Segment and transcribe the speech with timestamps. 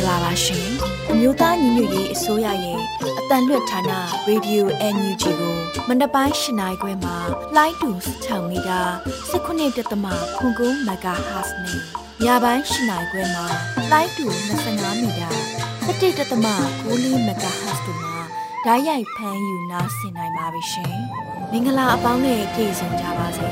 [0.00, 0.68] မင်္ဂလာပါရှင်
[1.10, 2.80] အမျိုးသားညီညွတ်ရေးအစိုးရရဲ့
[3.18, 3.92] အတန်လွတ်ဌာန
[4.26, 5.56] ရေဒီယို NUG ကို
[5.88, 7.16] မန္တပိုင်း၈နိုင်ခွဲမှာ
[7.56, 7.90] လိုင်းတူ
[8.24, 8.80] 6မီတာ
[9.32, 11.80] 19.7ခွန်ကုန်းမဂါဟတ်စ်နဲ့
[12.24, 13.46] ညပိုင်း၈နိုင်ခွဲမှာ
[13.92, 14.26] လိုင်းတူ
[14.64, 15.28] 25မီတာ
[15.86, 16.56] 17.6မဂါ
[17.60, 18.16] ဟတ်စ်တို့မှာ
[18.64, 20.96] ဓာတ်ရိုက်ဖမ်းယူနားဆင်နိုင်ပါပြီရှင်
[21.50, 23.48] မင်္ဂလာအပေါင်းနဲ့ပြည့်စုံကြပါစေ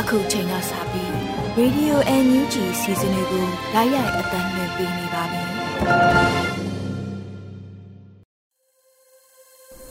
[0.00, 1.12] အခုချိန်ကစပြီး
[1.58, 1.94] Radio
[2.24, 5.59] NUG စီစဉ်လေးကိုဓာတ်ရိုက်အတန်လွှင့်ပေးနေပါပြီ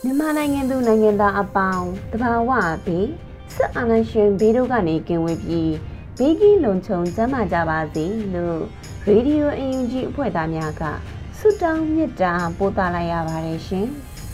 [0.04, 2.50] မြန်မာနိုင်ငံသူနိုင်ငံသားအပေါင်းတဘာဝ
[2.86, 3.08] ဘေး
[3.54, 5.74] စစ်အာဏာရှင်ဘေးတို့ကနေကင်းဝေးပြီး
[6.18, 8.60] ဘေးကင်းလုံခြုံကျန်းမာကြပါစေလို့
[9.06, 10.82] ရေဒီယိုအယူဂျီအဖွဲ့သားများက
[11.38, 13.86] ဆုတောင်းမေတ္တာပို့သလိုက်ရပါတယ်ရှင်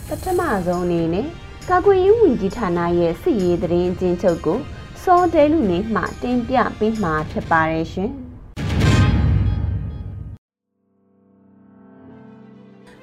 [0.07, 1.27] ပထမဆုံးအနေနဲ့
[1.69, 4.59] ကာကွယ်ရေးဝန်ကြီးဌာနရဲ့စစ်ရေးသတင်းအကျဉ်းချုပ်ကို
[5.03, 8.11] စောတဲလူနေမှတင်ပြပေးမှာဖြစ်ပါတယ်ရှင်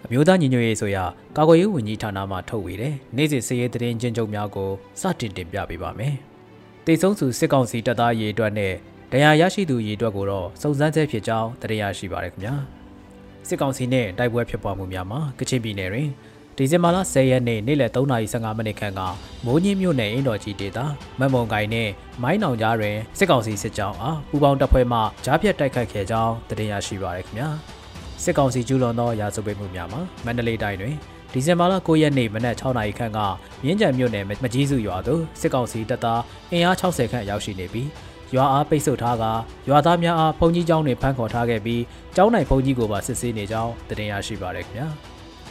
[0.07, 1.05] အမျိုးသားညီညွတ်ရေးဆိုရာ
[1.37, 6.15] ကာကွယ်ရေးဝန်ကြီးဌာနမှထုတ်ဝေတဲ့နေ့စဉ်စည်ရေးသတင်းချင်းချုပ်များကိုစတင်တင်ပြပေးပါမယ်။
[6.85, 8.75] တိတ်ဆုံးစုစစ်ကောင်စီတပ်သားရေအတွက်နဲ့
[9.13, 12.55] တရားရရှိသူရေအတွက်ကိုတော့စုံစမ်းချက်ဖြစ်ကြောင်းတရားရရှိပါရခင်ဗျာ။
[13.49, 16.09] စစ်ကောင်စီနဲ့တိုက်ပွဲဖြစ်ပွားမှုများမှာကချင်ပြည်နယ်တွင်
[16.57, 19.01] ဒီဇင်ဘာလ10ရက်နေ့နေ့လယ်3:15မိနစ်ခန့်က
[19.45, 20.79] မိုးညင်းမြို့နယ်အင်းတော်ကြီးဒေသ
[21.19, 21.89] မတ်မုံကိုင်နဲ့
[22.23, 27.74] မိုင်းနောင်ကြားတွင်စစ်ကောင်စီစစ်ကြောင်းအားပူပေါင်းတပ်ဖွဲ့မှကြားဖြတ်တိုက်ခတ်ခဲ့ကြောင်းတင်ရရှိပါရခင်ဗျာ
[28.23, 30.95] စစ်ကောင်စီကျူးလွန်သောရာဇဝတ်မှုများမှာမန္တလေးတိုင်းတွင်
[31.33, 33.19] ဒီဇင်ဘာလ9ရက်နေ့မနက်6နာရီခန့်က
[33.65, 36.21] မြင်းကြံမြို့နယ်မကြီးစုရွာသို့စစ်ကောင်စီတပ်သား
[36.53, 37.89] အင်အား60ခန့်ရောက်ရှိနေပြီး
[38.35, 39.25] ရွာအားပိတ်ဆို့ထားက
[39.69, 41.83] ရွာသားများအားဘုံကြီးကျောင်းတွင်ဖမ်းခေါ်ထားခဲ့ပြီး
[42.17, 44.89] ကျောင်းနိုင်ဘုံကြီးကိုပါစစ်ဆေးနေကြောင်းတင်ရရှိပါရခင်ဗျာ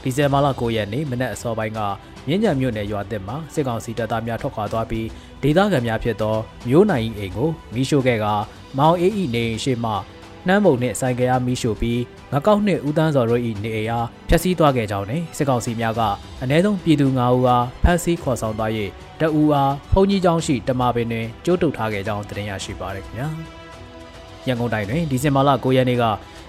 [0.02, 1.80] ဒီဇင်ဘာလ9ရက်နေ့မနက်အစောပိုင်းက
[2.28, 5.08] မြင်းကြံမြို့နယ်ရွာသစ်မှာစစ်ကောင်စီတပ်သားများထွက်ခွာသွားပြီး
[5.44, 6.36] ဒေသခံများဖြစ်သော
[6.70, 8.26] မျိုးနိုင်အိမ်ကိုမီးရှို့ခဲ့က
[8.78, 9.92] မောင်အေးဤနေရှိမှ
[10.48, 16.02] နှမ်းမုံနှင့်ဆိုင်ကရမီးရှို့ပြီးငကောက်နှင့်ဦးတန်းစော်တို့၏နေအိမ်အားဖျက်ဆီးသွားခဲ့ကြောင်းနှင့်စစ်ကောင်စီများက
[16.42, 18.72] အ ਨੇ ဆုံးပြည်သူ9ဦးအားဖမ်းဆီးခေါ်ဆောင်သွား၍
[19.20, 23.28] တအူအားဖုန်ကြီးကျောင်းရှိတမပင်တွင်ကျိုးတုပ်ထားခဲ့ကြောင်းတင်ရရှိပါရခင်ဗျာ
[24.48, 26.04] ရန်ကုန်တိုင်းတွင်ဒီဇင်ဘာလ9ရက်နေ့က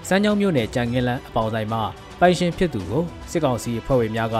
[0.07, 1.79] စမ်းချောင်းမြို့နယ်ကြံကင်းလန်းအပေါင်ဆိုင်မှ
[2.19, 4.37] ပိုင်ရှင်ဖြစ်သူကိုစစ်ကောင်စီအဖွဲ့ဝင်များက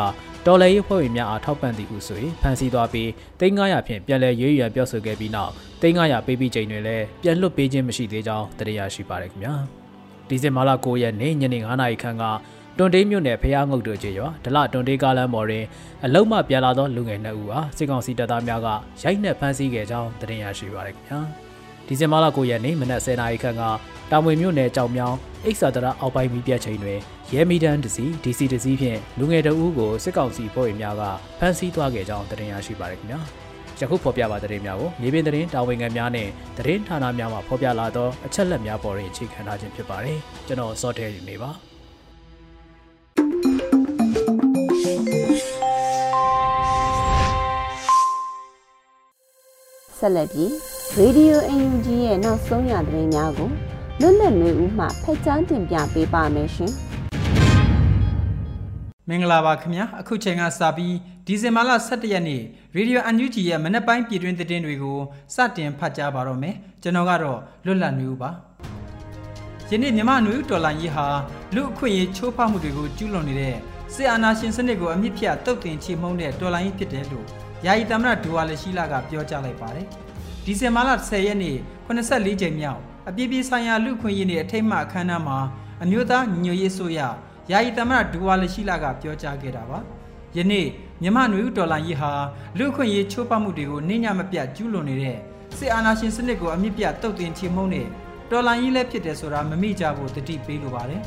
[0.47, 3.07] တော်လှန်ရေးအဖွဲ့ဝင်များအားထောက်ပံ့သည်ဟုဆို၍ဖမ်းဆီးသွားပြီး
[3.39, 5.51] 3900ဖြင့်ပြန်လည်ရွေးရန်ပြောဆိုခဲ့ပြီးနောက်
[5.81, 9.53] 3900ပေးပြီးချိန်တွင်လည်းပြန်လွတ်ပေးခြင်းမရှိသေးကြောင်းတရားရှိပါရခင်ဗျာ
[10.27, 12.23] ဒီဇင်ဘာလ9ရက်နေ့ညနေ9:00နာရီခန့်က
[12.77, 15.65] တွန်တေးမြို့နယ်ဖျားငုတ်တို့ကျေရွာဒလတွန်တေးကားလမ်းပေါ်တွင်
[16.05, 18.67] အလုံးမပြန်လာသောလူငယ်နှစ်ဦးအားစစ်ကောင်စီတပ်သားများက
[19.03, 21.44] ရိုက်နှက်ဖမ်းဆီးခဲ့ကြောင်းတင်ရရှိပါရခင်ဗျာ
[21.87, 23.63] ဒီဇင်ဘာလ9ရက်နေ့မနက်10:00နာရီခန့်က
[24.11, 26.99] တာမွေမြို့နယ်ကြောင်မြောင်းအိတ်စာတရအောက်ပိုင်းမီးပြတ်ချိန်တွင်
[27.33, 31.03] ရဲမီတန်းတစီ DC တစီဖြင့်လူငယ်တအူးကိုစစ်ကောင်စီဖွဲ့ဝင်များက
[31.39, 33.19] ဖမ်းဆီးသွားခဲ့ကြောင်းတင်ရရှိပါရခင်ဗျာ
[33.79, 41.51] ယခုဖော်ပြပါတဲ့များကိုမြေပြင်သတင်းတာဝန်ခံများနဲ့သတင်းဌာနများမှဖော်ပြလာသောအချက်လက်များပေါ်တွင်အခြေခံထားခြင်းဖြစ်ပါတယ်ကျွန်တော်စောထဲနေပါ
[49.97, 53.49] ဆက်လက်ပြီး Radio UNG ရဲ့နောက်ဆုံးရသတင်းများကို
[54.01, 56.71] လွတ်လပ်နေဦးမှဖက်ချန်းတင်ပြပေးပါမယ်ရှင်
[59.09, 60.95] မင်္ဂလာပါခင်ဗျာအခုချိန်ကစပြီး
[61.27, 62.41] ဒီဇင်ဘာလ17ရက်နေ့
[62.75, 64.99] ရေဒီယိုအန်ယူဂျီရဲ့မနက်ပိုင်းပြည်တွင်းသတင်းတွေကို
[65.35, 68.29] စတင်ဖတ်ကြားပါတော့မယ်ကျွန်တော်ကတော့လွတ်လပ်နေဦးပါ
[69.69, 71.05] ယနေ့မြန်မာနွေဦးတော်လိုင်းကြီးဟာ
[71.55, 73.55] လူအခွင့်အရေးချိုးဖောက်မှုတွေကိုကျူးလွန်နေတဲ့
[73.93, 77.25] စစ်အာဏာရှင်စနစ်ကိုအမြင့်ဖြတ်တုတ်တင်ချေမှုန်းတဲ့တော်လိုင်းကြီးဖြစ်တယ်လို့
[77.65, 79.87] ယာယီသမ္မတဒူဝါလက်ရှိလာကပြောကြားလိုက်ပါတယ်
[80.45, 81.57] ဒီဇင်ဘာလ10ရက်နေ့
[81.87, 85.37] 84ကြိမ်မြောက်အပြည်ပြည်ဆိုင်ရာလူခွင့်ရေးနဲ့အထိတ်မှအခမ်းအနားမှာ
[85.83, 86.99] အမျိုးသားညီညွတ်ရေးဆိုရ
[87.51, 89.79] ယာယီသမ္မတဒူဝါလရှိလာကပြောကြားခဲ့တာပါ
[90.37, 90.67] ယနေ့
[91.01, 92.11] မြန်မာနွေဦးဒေါ်လာကြီးဟာ
[92.57, 95.17] လူခွင့်ရေးချိုးဖောက်မှုတွေကိုနှိညာမပြတ်ကျူးလွန်နေတဲ့
[95.57, 97.87] စစ်အာဏာရှင်စနစ်ကိုအမြင့်ပြတ်တုတ်တင်ချေမှုန်းတဲ့
[98.31, 101.01] ဒေါ်လာကြီးလည်းဖြစ်တယ်ဆိုတာမမိကြဖို့တတိပေးလိုပါတယ်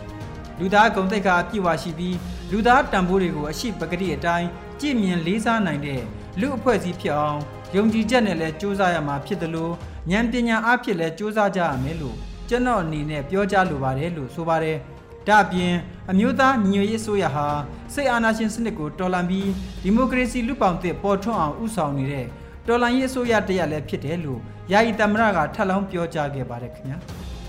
[0.58, 2.16] လူသားဂုံတိတ်ကအပြည့်ဝရှိပြီး
[2.52, 4.48] လူသားတံပိုးတွေကိုအရှိပကတိအတိုင်း
[4.80, 6.02] ကြည်မြင်လေးစားနိုင်တဲ့
[6.40, 7.40] လူအဖွဲ့အစည်းဖြစ်အောင်
[7.76, 9.72] ယုံကြည်ချက်နဲ့လည်းစူးစမ်းရမှာဖြစ်တယ်လို့
[10.10, 12.16] ဉာဏ်ပညာအဖြစ်လည်းစူးစမ်းကြရမယ်လို့
[12.48, 14.76] ကျွန်တော်အနေနဲ့ပြောကြားလိုပါတယ်လို့ဆိုပါတယ်။
[15.28, 15.74] ဒါအပြင်
[16.10, 17.46] အမျိုးသားညီညွတ်ရေးအစိုးရဟာ
[17.94, 19.50] စိတ်အာဏာရှင်စနစ်ကိုတော်လှန်ပြီး
[19.82, 22.26] ဒီမိုကရေစီလူပောင်သစ်ပေါ်ထွန်းအောင်ဥဆောင်နေတဲ့
[22.66, 24.40] တော်လှန်ရေးအစိုးရတရက်လည်းဖြစ်တယ်လို့
[24.72, 26.98] ယာယီသမ္မတကထပ်လောင်းပြောကြားခဲ့ပါတယ်ခင်ဗျာ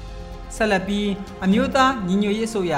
[0.55, 1.07] ။ဆက်လက်ပြီး
[1.45, 2.75] အမျိုးသားညီညွတ်ရေးအစိုးရ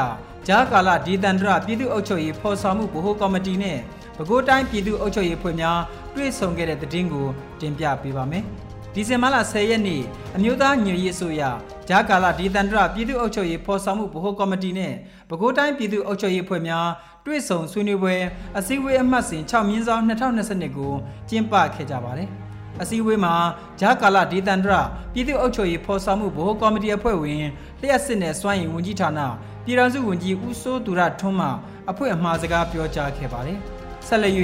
[0.47, 3.79] ဂျာကာလာဒေသန္တရပြည်သူ့အုပ်ချုပ်ရေးဖော်ဆောင်မှုဗဟိုကော်မတီနဲ့
[4.21, 5.79] ပဲခူးတိုင်းပြည်သူ့အုပ်ချုပ်ရေးဖွဲ့များ
[6.15, 7.27] တွေ့ဆုံခဲ့တဲ့သတင်းကို
[7.61, 8.43] တင်ပြပေးပါမယ်။
[8.93, 10.01] ဒီဇင်ဘာလ10ရက်နေ့
[10.35, 11.41] အမျိုးသားညွရေးအစိုးရ
[11.89, 14.93] ဂျာကာလာဒေသန္တရပြည်သူ့အုပ်ချုပ်ရေးဖော်ဆောင်မှုဗဟိုကော်မတီနဲ့
[15.29, 16.87] ပဲခူးတိုင်းပြည်သူ့အုပ်ချုပ်ရေးဖွဲ့များ
[17.25, 18.15] တွေ့ဆုံဆွေးနွေးပွဲ
[18.57, 20.93] အစည်းအဝေးအမှတ်စဉ်6မြင်းဆောင်2022ကို
[21.29, 22.29] ကျင်းပခဲ့ကြပါတယ်။
[22.81, 23.33] အစည်းအဝေးမှာ
[23.79, 24.73] ဂျာကာလာဒေသန္တရ
[25.13, 27.43] ပြည်သူ့အုပ်ချုပ်ရေးဖော်ဆောင်မှုဗဟိုကော်မတီအဖွဲ့ဝင်
[27.79, 29.19] လျှက်စစ်နယ်စွမ်းရည်ဝန်ကြီးဌာန
[29.65, 31.47] ပြည်ထောင်စုဝန်ကြီးဦးစိုးသူရထွန်းမှ
[31.89, 33.59] အဖွဲ့အမှားစကားပြောကြားခဲ့ပါတယ်။
[34.07, 34.33] ဆက်လက်၍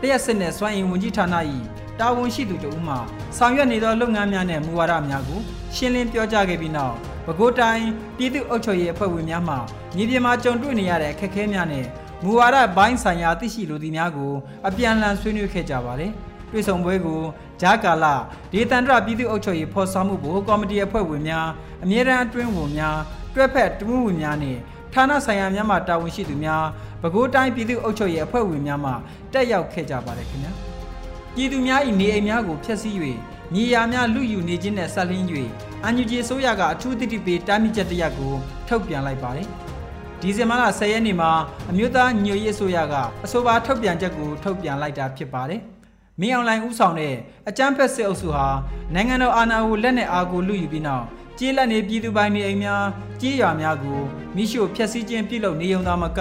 [0.00, 1.34] လျှက်စစ်နယ်စွမ်းရည်ဝန်ကြီးဌာန၏
[2.00, 2.94] တာဝန်ရှိသူတို့မှ
[3.36, 5.40] ဆောင်ရွက်နေသောလုပ်ငန်းများနဲ့မူဝါဒများကို
[5.74, 6.94] ရှင်းလင်းပြောကြားခဲ့ပြီးနောက်
[7.26, 7.86] ပဲခူးတိုင်း
[8.16, 9.56] ပြည်သူ့အုပ်ချုပ်ရေးအဖွဲ့ဝင်များမှ
[9.96, 11.86] မြေပြင်မှာကြုံတွေ့နေရတဲ့အခက်အခဲများနဲ့
[12.24, 14.32] မူဝါဒဘိုင်းဆိုင်ရာသိရှိလိုသည့်များကို
[14.68, 16.12] အပြန်အလှန်ဆွေးနွေးခဲ့ကြပါတယ်။
[16.52, 17.20] တွေ့ဆုံပွဲကို
[17.62, 18.14] ဂျာကာလာ
[18.52, 21.48] ဒေသန္တရပြည်သူ့အုပ်ချုပ်ရေးဖော်ဆောင်မှုဘိုကော်မတီအဖွဲ့ဝင်များ
[21.84, 22.98] အမြဲတမ်းအတွင်းဝင်များ
[23.34, 24.58] တွဲဖက်တမှုဝင်များနဲ့
[24.94, 26.64] ဌာနဆိုင်ရာများမှတာဝန်ရှိသူများ
[27.02, 28.92] ပဲခူးတိုင်းပြည်သူ့အုပ်ချုပ်ရေးအဖွဲ့ဝင်များမှ
[29.32, 30.52] တက်ရောက်ခဲ့ကြပါတယ်ခင်ဗျာ။
[31.34, 32.96] ပြည်သူများ၏နေအိမ်များကိုဖျက်ဆီး၍
[33.54, 35.26] မြေယာများလူယူနေခြင်းနဲ့ဆက်လင်း၍
[35.84, 38.32] အန်ယူဂျီဆိုရကအထူးသတိပေးတားမြစ်ချက်တရက်ကို
[38.68, 39.46] ထုတ်ပြန်လိုက်ပါတယ်။
[40.20, 41.30] ဒီဇင်ဘာလ10ရက်နေ့မှာ
[41.70, 42.94] အမျိုးသားညွရေးအစိုးရက
[43.24, 45.60] အဆိုပါထုတ်ပြန်ချက်ကိုထုတ်ပြန်လိုက်တာဖြစ်ပါတယ်။
[46.20, 47.14] မင်းအွန်လိုင်းဥဆောင်တဲ့
[47.48, 48.46] အကြမ်းဖက်စစ်အုပ်စုဟာ
[48.94, 51.04] နိုင်ငံတော်အာဏာကိုလက်နက်အားကိုလူယူပြီးနောက်
[51.42, 52.84] ကြေးလက်နေပြည်သူပိုင်းနေအိမ်များ
[53.20, 54.00] ကြေးရွာများကို
[54.36, 56.20] မိရှို့ဖျက်ဆီးခြင်းပြုလုပ်နေုံသာမက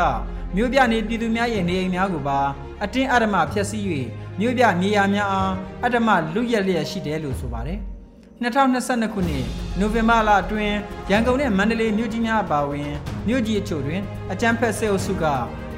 [0.56, 2.40] မြို့ပြနေပြည်သူများရဲ့နေအိမ်များကိုပါ
[2.84, 3.84] အတင်းအဓမ္မဖျက်ဆီး၍
[4.40, 5.52] မြို့ပြမြေယာများအား
[5.86, 7.80] အဓမ္မလူရက်လျက်ရှိတယ်လို့ဆိုပါတယ်။
[8.44, 9.46] 2022ခုနှစ်
[9.80, 10.76] နိုဝင်ဘာလအတွင်း
[11.12, 12.92] ရန်ကုန်နဲ့မန္တလေးမြို့ကြီးများအပါအဝင်
[13.28, 14.02] မြို့ကြီးအချို့တွင်
[14.32, 15.26] အကြမ်းဖက်စစ်အုပ်စုက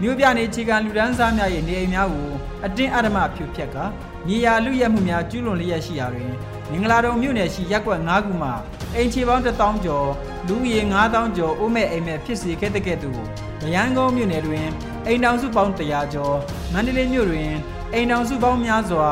[0.01, 2.29] မြို့ပြနေခြေကလူဒန်းစားများရဲ့နေအိမ်များကို
[2.65, 3.77] အတင်းအဓမ္မဖြိုဖျက်က
[4.27, 6.31] မြေယာလူရဲမှုများကျူးလွန်လျက်ရှိရာတွင်
[6.71, 8.53] မင်္ဂလာတုံမြို့နယ်ရှိရပ်ကွက်၅ခုမှာ
[8.95, 10.09] အိမ်ခြေပေါင်း1000ကျော်
[10.47, 13.21] လူဦးရေ9000ကျော်အိုးမဲ့အိမ်မဲ့ဖြစ်စေခဲ့တဲ့ကဲ့သို့
[13.73, 14.67] ရန်ကုန်မြို့နယ်တွင်
[15.07, 16.37] အိမ်တောင်စုပေါင်း100ကျော်
[16.73, 17.51] မန္တလေးမြို့တွင်
[17.93, 19.07] အိမ်တောင်စုပေါင်းများစွာ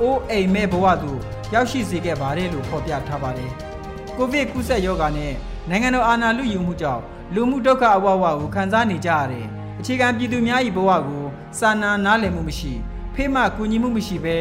[0.00, 1.18] အိုးအိမ်မဲ့ဘဝသို့
[1.54, 3.50] ရောက်ရှိစေခဲ့ပါတယ်လို့ဖော်ပြထားပါတယ်။
[4.16, 5.32] ကိုဗစ်ကူးစက်ရောဂါနဲ့
[5.68, 7.02] နိုင်ငံတော်အာဏာလုယူမှုကြောင့်
[7.34, 9.46] လူမှုဒုက္ခအဝဝကိုခံစားနေကြရတဲ့
[9.80, 11.24] အခြေခံပြည်သူများ၏ဘဝကို
[11.58, 12.72] စာနာနားလည်မှုမရှိ
[13.20, 14.36] ဖေးမှကူညီမှုမရှိဘဲ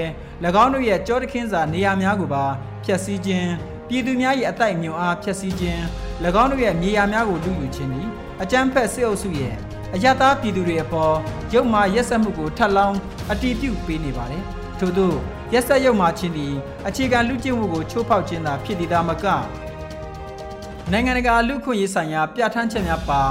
[0.64, 2.46] ၎င်းတို့ရဲ့ကြောတခင်းစာနေရာများကိုပါ
[2.84, 3.52] ဖျက်ဆီးခြင်း
[3.88, 5.82] ပြည်သူများ၏အတိုက်အမြုံအားဖျက်ဆီးခြင်း၎
[6.42, 8.08] င်းတို့ရဲ့မြေယာများကိုလူယူခြင်းသည်
[8.42, 9.56] အကြမ်းဖက်စစ်အုပ်စုရဲ့
[9.94, 11.16] အယက်သားပြည်သူတွေအပေါ်
[11.54, 12.98] ရုပ်မာရက်စက်မှုကိုထပ်လောင်း
[13.32, 14.44] အတီးပြုတ်ပေးနေပါတယ်
[14.80, 15.14] ထို့သော
[15.54, 16.54] ရက်ဆက်ရုပ်မှချင်းသည်
[16.88, 19.26] အခြေခံလူကျင့်မှုကိုချိုးဖောက်ခြင်းသာဖြစ်သည်သာမက
[20.92, 23.24] နိုင်ငံတကာလူခွင့်ရေးဆိုင်ရာပြဋ္ဌာန်းချက်များပါ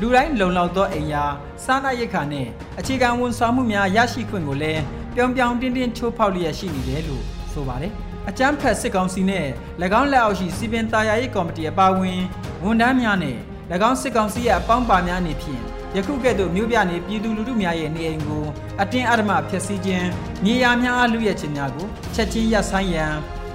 [0.00, 1.24] လူတိုင်းလုံလောက်သောအိမ်ယာ
[1.64, 4.82] စားနပ်ရိက္ခာနှင့်အခြေခံဝန်ဆောင်မှုများရရှိခွင့်ကိုလည်း
[5.14, 7.92] ပြောင်ပြောင်တင်းတင်းချိုးဖောက်လျက်ရှိနေတယ်လို့ဆိုပါတယ်။
[8.28, 9.46] အကြမ်းဖက်စစ်ကောင်စီနဲ့၎
[10.00, 12.20] င်းလက်အောက်ရှိစီပင်တာယာရေးကော်မတီအပါအဝင်
[12.62, 13.36] ဝန်ထမ်းများနဲ့၎
[13.88, 15.62] င်းစစ်ကောင်စီရဲ့အပေါင်းပါများအနေဖြင့်
[15.96, 18.44] ယခုကဲ့သို့မြို့ပြနေပြည်သူလူထုများရဲ့နေအိမ်ကို
[18.82, 20.08] အတင်းအဓမ္မဖျက်ဆီးခြင်း
[20.44, 23.12] မြေယာများအားလူရဲခြင်းများကိုချက်ချင်းရပ်ဆိုင်းရန်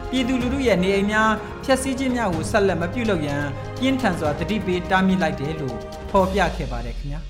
[0.09, 1.31] ပြည်သူလူထုရဲ့နေအိမ်များ
[1.65, 3.43] ဖျက်ဆီးခြင်းများကိုဆက်လက်မပြုလုပ်ရန်
[3.79, 5.77] ပြင်းထန်စွာတတိပေးတားမြစ်လိုက်တယ်လို့
[6.15, 7.21] ဖော်ပြခဲ့ပါတယ်ခင်ဗျာ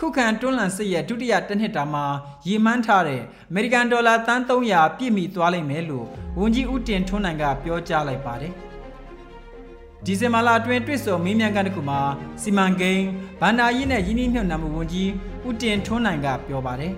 [0.00, 2.04] ခုခံတွန်းလှန်စစ်ရဲ့ဒုတိယတစ်နှစ်တာမှာ
[2.46, 6.06] ရည်မှန်းထားတဲ့အမေရိကန်ဒေါ်လာသန်း300ပြည့်မီသွားလိမ့်မယ်လို့
[6.38, 8.52] ဝန်ကြီးဦးတင်ထွန်းနိုင်ကပြောကြားလိုက်ပါတယ်။
[10.04, 12.00] ဒီဇင်ဘာလအတွင်းတွေ့ဆုံမင်းမြန်ကန်တစ်ခုမှာ
[12.42, 13.04] စီမံကိန်း
[13.40, 15.10] ဗန္ဒာရေးနဲ့ယင်းနှိမ့်မြှုပ်နှံမှုဝန်ကြီး
[15.46, 16.92] ဦးတင်ထွန်းနိုင်ကပြောပါတယ်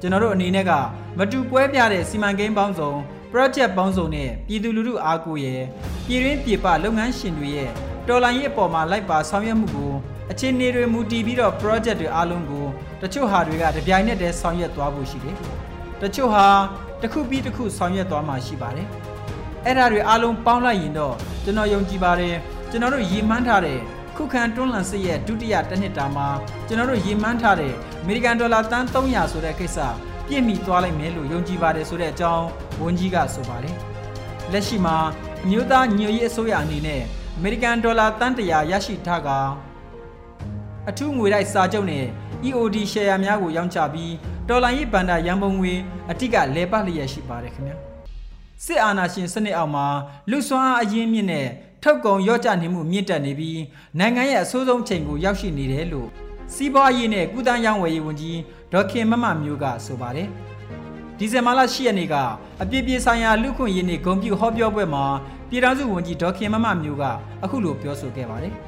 [0.00, 0.72] ကျွန်တော်တို့အနေနဲ့က
[1.18, 2.92] မတူကွဲပြားတဲ့စီမံကိန်းပေါင်းစုံ
[3.32, 5.62] project ပေါင်းစုံနဲ့ပြည်သူလူထုအားကိုးရဲ့
[6.06, 7.70] ပြည်တွင်းပြည်ပလုပ်ငန်းရှင်တွေရဲ့
[8.08, 9.92] တော်လိုင်းရေးအပေါ်မှာလိုက်ပါဆောင်ရွက်မှုကို
[10.30, 12.66] အခြေအနေတွေမူတည်ပြီးတော့ project တွေအားလုံးကို
[13.02, 15.36] တချို့ဟာတွေကတပြိုင်နက်တည်းဆောင်ရွက်သွားဖို့ရှိတယ်။
[16.02, 16.46] တချို့ဟာ
[17.02, 18.88] တစ်ခုပြီးတစ်ခုဆောင်ရွက်သွားမှာရှိပါတယ်။
[19.64, 22.34] အဲ့ဒါတွေအားလုံးပေါင်းလိုက်ရင်တော့ကျွန်တော်ယုံကြည်ပါတယ်
[22.70, 23.78] ကျွန်တော်တို့ရည်မှန်းထားတဲ့
[24.16, 26.28] ခုခံတွန်းလှန်စစ်ရဲ့ဒုတိယတစ်နှစ်တာမှာ
[26.66, 29.78] ကျွန်တော်တို့ရည်မှန်းထားတဲ့အမေရိကန်ဒေါ်လာတန်း300ဆိုတဲ့ကိစ္စ
[30.26, 32.46] ပြည့်မီသွားလိုက်မယ်လို့ယုံကြည်ပါတယ်ဆိုတဲ့အကြောင်း
[32.82, 33.74] ဝန်ကြီးကဆိုပါတယ်
[34.52, 34.96] လက်ရှိမှာ
[35.44, 37.02] အမျိုးသားညွေရေးအစိုးရအနေနဲ့
[37.36, 39.28] အမေရိကန်ဒေါ်လာတန်း100ရရှိထားက
[40.88, 42.04] အထူးငွေတိုက်စာချုပ်နဲ့
[42.48, 44.14] EOD ရှယ်ယာများကိုရောင်းချပြီး
[44.48, 45.72] တော်လိုင်းရေးဘဏ္ဍာရန်ပုံငွေ
[46.10, 47.76] အတိကလဲပတ်လျက်ရှိပါတယ်ခင်ဗျာ
[48.64, 49.86] စစ်အာဏာရှင်စနစ်အောက်မှာ
[50.30, 51.48] လူဆွမ်းအားအရင်းမြင့်နဲ့
[51.82, 53.60] ထုတ်ကုန်ရော့ကျနေမှုမြင့်တက်နေပြီး
[53.98, 56.08] နိုင်ငံရဲ့အဆိုးဆုံးချိန်ကိုရောက်ရှိနေတယ်လို့
[56.54, 58.38] စီးပွားရေးနဲ့ကုသရေးဝယ်ရေးဝန်ကြီး
[58.72, 60.28] ဒေါခင်မမမျိုးကဆိုပါတယ်
[61.18, 62.14] ဒီဇင်ဘာလ10ရက်နေ့က
[62.62, 65.04] အပြည့်ပြည့်ဆိုင်ရာလူခွင့်ရေးနေ့ဂုံပြူဟောပြောပွဲမှာ
[65.48, 67.04] ပြည်ထောင်စုဝန်ကြီးဒေါခင်မမမျိုးက
[67.44, 68.67] အခုလိုပြောဆိုခဲ့ပါတယ်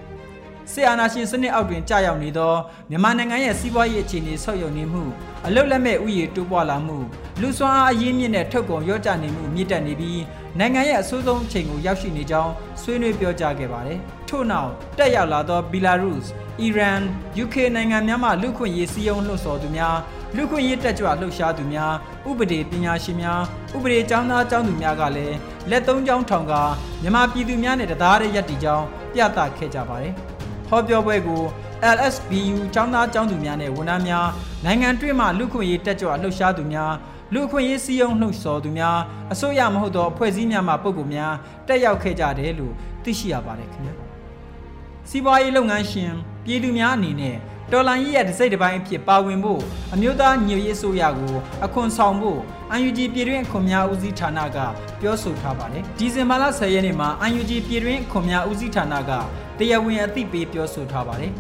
[0.73, 2.55] စစ်အာဏာရှင်စနစ်အောက်တွင်ကြာရောက်နေသော
[2.91, 5.05] မြန်မာနိုင်ငံရဲ့စီးပွားရေးအခြေအနေဆောက်ယုံနေမှု
[5.47, 6.99] အလုတ်လက်မဲ့ဥယျာဉ်တိုးပွားလာမှု
[7.41, 10.21] လူစွမ်းအားအရင်းမြစ်နဲ့ထုတ်ကုန်ရော့ကျနေမှုမြင့်တက်နေပြီး
[10.59, 13.99] နိုင်ငံရဲ့အဆိုးဆုံးအချိန်ကိုရောက်ရှိနေကြောင်းဆွေးနွေးပြောကြားခဲ့ပါတယ်။
[14.29, 16.21] ထို့နောက်တက်ရောက်လာသောဘီလာရုစ်၊
[16.61, 17.01] အီရန်၊
[17.45, 19.97] UK နိုင်ငံများမှလူခွင့်ရေးစည်းရုံးလှုပ်ဆော်သူများ
[20.37, 21.95] လူခွင့်ရေးတက်ကြွလှုပ်ရှားသူများ
[22.29, 23.41] ဥပဒေပညာရှင်များ
[23.77, 25.37] ဥပဒေကျောင်းသားကျောင်းသူများကလည်း
[25.71, 26.55] လက်သုံးချောင်းထောင်က
[27.03, 30.15] မြန်မာပြည်သူများနဲ့တသားတည်းရပ်တည်ကြောင်းပြသခဲ့ကြပါတယ်။
[30.71, 31.43] ဟောပြောပွဲကို
[31.97, 34.27] LSBU ကျောင်းသားကျောင်းသူများနဲ့ဝန်ထမ်းများ
[34.65, 36.93] နိုင်ငံတွင်းမှလူခွင့်ရေးတက်ကြွလှုပ်ရှားသူများ
[37.35, 38.99] လူခွင့်ရေးစည်းရုံးလှုပ်ဆော်သူများ
[39.33, 41.35] အစိုးရမဟုတ်သောအဖွဲ့အစည်းများမှပုဂ္ဂိုလ်များ
[41.69, 42.75] တက်ရောက်ခဲ့ကြတယ်လို့
[43.05, 43.95] သိရှိရပါတယ်ခင်ဗျာ
[45.09, 46.13] စီးပွားရေးလုပ်ငန်းရှင်
[46.45, 47.37] ပြည်သူများအနေနဲ့
[47.73, 49.61] တော်လိုင်းရေးရတစ်စိတ်တစ်ပိုင်းအဖြစ်ပါဝင်ဖို့
[49.95, 51.35] အမျိုးသားညွရေးအစိုးရကို
[51.65, 52.39] အခွန်ဆောင်ဖို့
[52.77, 54.59] UNG ပြည်တွင်းအခွန်များဦးစီးဌာနက
[55.01, 59.11] ပြောဆိုထားပါတယ်ဒီဇင်ဘာလ10ရက်နေ့မှာ UNG ပြည်တွင်းအခွန်များဦးစီးဌာနက
[59.59, 61.33] တရားဝင်အသိပေးပြောဆိုထားပါတယ်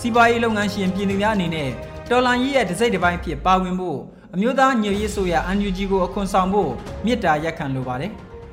[0.00, 1.70] စီးပွားရေးလုပ်ငန်းရှင်ပြည်သူများအနေနဲ့
[2.10, 3.98] တော်လိုင်းရေးရတစ်စိတ်တစ်ပိုင်းဖြစ်ပါဝင်ဖို့
[4.34, 6.70] အမျိုးသားညွရေးဆိုရ UNG ကိုအခွန်ဆောင်ဖို့
[7.06, 8.12] မြစ်တာရက်ခံလိုပါတယ်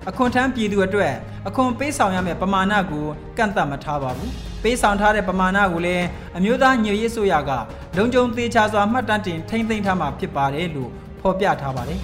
[0.09, 1.13] အခွန်ထမ်းပြည်သူအတွက်
[1.47, 3.05] အခွန်ပေးဆောင်ရမယ့်ပမာဏကို
[3.37, 4.31] ကန့်သတ်မထားပါဘူး
[4.63, 6.05] ပေးဆောင်ထားတဲ့ပမာဏကိုလည်း
[6.37, 7.51] အမျိုးသားညွရေးဆိုရက
[7.97, 10.89] လုံခြုံသေးချာစွာမှတ်တမ်းတင်ထိမ့်သိမ်းထားမှာဖြစ်ပါတယ်လို့
[11.21, 11.99] ဖော်ပြထားပါတယ်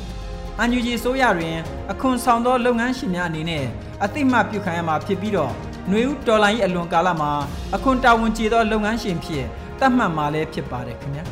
[0.60, 1.56] အန်ယူဂျီဆိုရတွင်
[1.92, 3.66] အခွန်ဆောင်သောလုပ်ငန်းရှင်များအနေနဲ့
[4.04, 5.52] အသိမှတ်ပြုခံရမှာဖြစ်ပြီးတော့
[5.90, 7.32] ຫນွေဦးတော်လိုင်း၏အလွန်ကာလမှာ
[7.76, 9.46] အခွန်တာဝန်ကျေသောလုပ်ငန်းရှင်ဖြစ်
[9.80, 11.26] သတ်မှတ်မှာလည်းဖြစ်ပါတယ်ခင်ဗျာ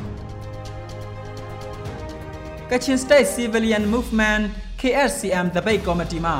[2.69, 4.43] Kachin State Civilian Movement
[4.81, 6.31] KSCM တပိတ်ကော်မတီမှ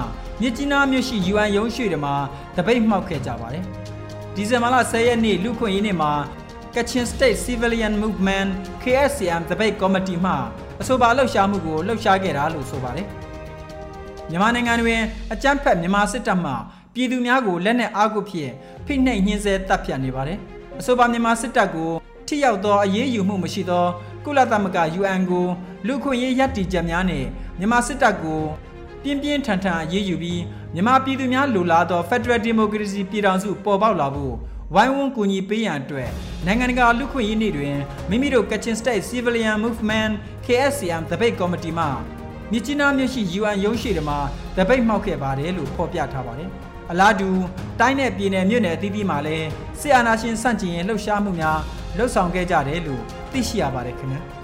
[0.41, 2.15] မြစ်ကြီးနားမြို့ရှိ UN ရုံးရှိတွေမှာ
[2.57, 3.63] တပိတ်မှောက်ခဲ့ကြပါတယ်။
[4.35, 6.11] ဒီဇင်ဘာလ10ရက်နေ့လူခွင့်ရေးနေ့မှာ
[6.73, 8.49] Kachin State Civilian Movement
[8.83, 10.33] KSCM တပိတ်ကော်မတီမှ
[10.81, 13.07] အဆိုပါလှုပ်ရှားမှုကိုလှုပ်ရှားခဲ့တာလို့ဆိုပါတယ်။
[14.29, 15.01] မြန်မာနိုင်ငံတွင်
[15.33, 16.53] အကြမ်းဖက်မြန်မာစစ်တပ်မှ
[16.93, 18.51] ပြည်သူများကိုလက်နက်အားကိုဖြင့်
[18.85, 20.39] ဖိနှိပ်ညှင်းဆဲတပ်ဖြတ်နေပါတယ်။
[20.79, 21.91] အဆိုပါမြန်မာစစ်တပ်ကို
[22.27, 23.85] ထိရောက်သောအရေးယူမှုမရှိသော
[24.25, 25.47] ကုလသမဂ္ဂ UN ကို
[25.87, 27.25] လူခွင့်ရေးရည်တည်ချက်များနဲ့
[27.59, 28.41] မြန်မာစစ်တပ်ကို
[29.03, 30.41] ပြင်းပြင်းထန်ထန်အရေးယူပြီး
[30.73, 34.35] မြန်မာပြည်သူများလိုလားသော Federal Democracy ပြည်ထောင်စုပေါ်ပေါက်လာဖို့
[34.73, 36.09] ဝိုင်းဝန်းကူညီပေးရန်အတွက်
[36.45, 37.75] နိုင်ငံတကာလူခွင့်ရေးနေ့တွင်
[38.09, 40.13] မိမိတို့ Kachin State Civilian Movement
[40.45, 41.85] KSCM တပိတ်ကော်မတီမှ
[42.51, 44.17] မြစ်ကြီးနားမြို့ရှိ UN ရုံးရှိတမှာ
[44.57, 46.49] တပိတ်မှောက်ခဲ့ပါတယ်လို့ဖော်ပြထားပါတယ်။
[46.91, 47.29] အလားတူ
[47.79, 49.47] တိုင်းနယ်ပြည်နယ်မြို့နယ်အသီးသီးမှာလည်း
[49.79, 51.59] စစ်အာဏာရှင်ဆန့်ကျင်ရေးလှုပ်ရှားမှုများ
[51.97, 54.21] လှုပ်ဆောင်ခဲ့ကြတယ်လို့သိရှိရပါတယ်ခင်ဗျာ။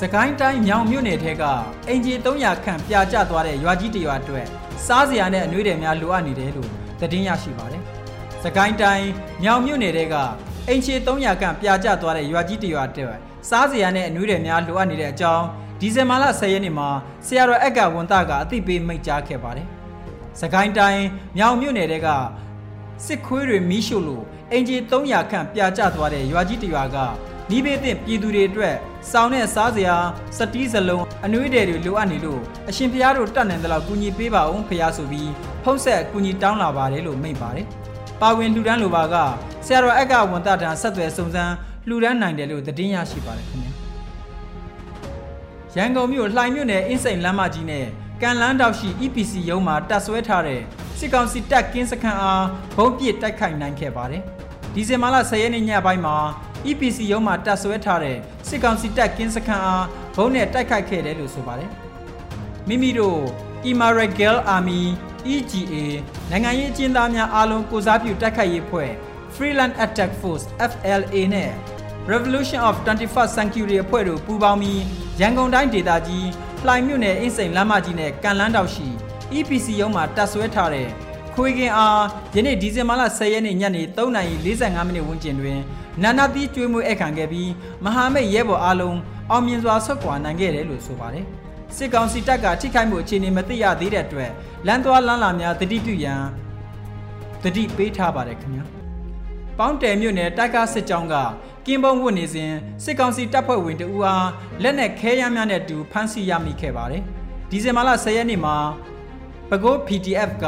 [0.00, 1.42] စကိုင်းတိုင်းမြောင်မြို့နယ်ထဲက
[1.88, 4.46] အင်ဂျီ300ခန့်ပြာကျသွားတဲ့ရွာကြီးတရွာအတွက်
[4.86, 7.82] စားစရာနဲ့အနှွေးတယ်များလိုအပ်နေတယ်လို့သတင်းရရှိပါတယ်။
[8.42, 9.08] စကိုင်းတိုင်း
[9.42, 10.14] မြောင်မြို့နယ်ထဲက
[10.68, 13.16] အင်ဂျီ300ခန့်ပြာကျသွားတဲ့ရွာကြီးတရွာအတွက်
[13.48, 15.44] စားစရာနဲ့အနှွေးတယ်များလိုအပ်နေတဲ့အကြောင်း
[15.80, 16.88] ဒီဇင်ဘာလ10ရက်နေ့မှာ
[17.26, 19.66] ဆရာတော်အက်ကဝန်တာကအသိပေးမိန့်ကြားခဲ့ပါတယ်။
[20.40, 21.04] စကိုင်းတိုင်း
[21.36, 22.08] မြောင်မြို့နယ်ထဲက
[23.06, 26.98] စစ်ခွေးတွေမီးရှို့လို့အင်ဂျီ300ခန့်ပြာကျသွားတဲ့ရွာကြီးတရွာက
[27.50, 28.74] နီးဘေးသင့်ပြည်သူတွေအတွက်
[29.10, 29.96] စောင်းနဲ့စားစရာ
[30.38, 35.30] စတီးစလုံးအနှွေးတယ်တွေလိုအပ်နေလို့အရှင်ဖျားတို့တတ်နိုင်သလောက်ကူညီပေးပါအောင်ဖျားဆိုပြီး
[35.64, 37.66] ဖုံးဆက်ကူညီတောင်းလာပါတယ်လို့မိန့်ပါတယ်။
[38.20, 39.14] ပါဝင်လှူဒန်းလိုပါက
[39.66, 41.52] ဆရာတော်အက်ကဝန်တထံဆက်သွယ်စုံစမ်း
[41.88, 43.70] လှူဒန်းနိုင်တယ်လို့သတင်းရရှိပါတယ်ခင်ဗျာ။
[45.76, 47.86] ရန်ကုန်မြို့လှိုင်မြို့နယ်အင်းစိန်လမ်းမကြီးနဲ့
[48.22, 50.60] ကန်လန်းတောက်ရှိ EPC ရုံးမှာတပ်ဆွဲထားတဲ့
[50.98, 54.22] စစ်ကောင်စီတပ်ကင်းစခန်းအားဘုံပစ်တိုက်ခိုက်နိုင်ခဲ့ပါတယ်။
[54.74, 56.16] ဒီဇင်ဘာလ10ရက်နေ့ညပိုင်းမှာ
[56.64, 58.16] EPC ရုံးမှာတပ်ဆွဲထားတဲ့
[58.48, 59.86] စစ်ကောင်စီတပ်ကင်းစခန်းအား
[60.16, 61.70] ဘုံနဲ့တိုက်ခိုက်ခဲ့တယ်လို့ဆိုပါတယ်။
[62.68, 63.20] မိမိတို့
[63.70, 64.82] Imaragel Army
[65.34, 65.74] EGA
[66.30, 68.90] နိုင်ငံရေးအကျဉ်းသားများအားလုံးကိုစားပြုတိုက်ခိုက်ရေးဖွဲ့
[69.34, 71.50] Freeland Attack Force FLA နဲ့
[72.12, 74.82] Revolution of 21st Century အဖွဲ့တို့ပူးပေါင်းပြီး
[75.20, 76.28] ရန်ကုန်တိုင်းဒေသကြီး
[76.66, 78.88] လှိုင်မြို့နယ်အင်းစိန်လမ်းမကြီးနဲ့ကန်လန်းတောက်ရှိ
[79.36, 80.88] EPC ရုံးမှာတပ်ဆွဲထားတဲ့
[81.34, 82.02] ခွေကင်အား
[82.34, 85.60] ယနေ့ဒီဇင်ဘာလ10ရက်နေ့ညနေ3:45မိနစ်ဝန်းကျင်တွင်
[86.02, 87.50] နာနာသီးကျွေးမွေးအခမ်းခဲ့ပြီး
[87.84, 88.98] မဟာမိတ်ရဲဘော်အားလုံး
[89.30, 91.24] အောင်မြင်စွာဆုတ်ခွာနိုင်ခဲ့တယ်လို့ဆိုပါတယ်။
[91.76, 94.30] စစ်ကောင်စီတပ်ကထိခိုက်မှုအခြေအနေမသိရသေးတဲ့အတွက်
[94.66, 96.22] လမ်းသွားလမ်းလာများတတိပြုရန်
[97.44, 98.64] တတိပေးထားပါတယ်ခင်ဗျာ။
[99.58, 101.14] ပေါင်းတယ်မြို့နယ်တိုက်ကားစစ်ကြောင်းက
[101.66, 102.52] ကင်းပုံဝတ်နေစဉ်
[102.84, 104.28] စစ်ကောင်စီတပ်ဖွဲ့ဝင်တအူအား
[104.62, 107.02] လက်နက်ခဲယမ်းများနဲ့တူဖမ်းဆီးရမိခဲ့ပါတယ်။
[107.50, 108.56] ဒီဇင်ဘာလ10ရက်နေ့မှာ
[109.50, 110.44] ပဲခူး PDF က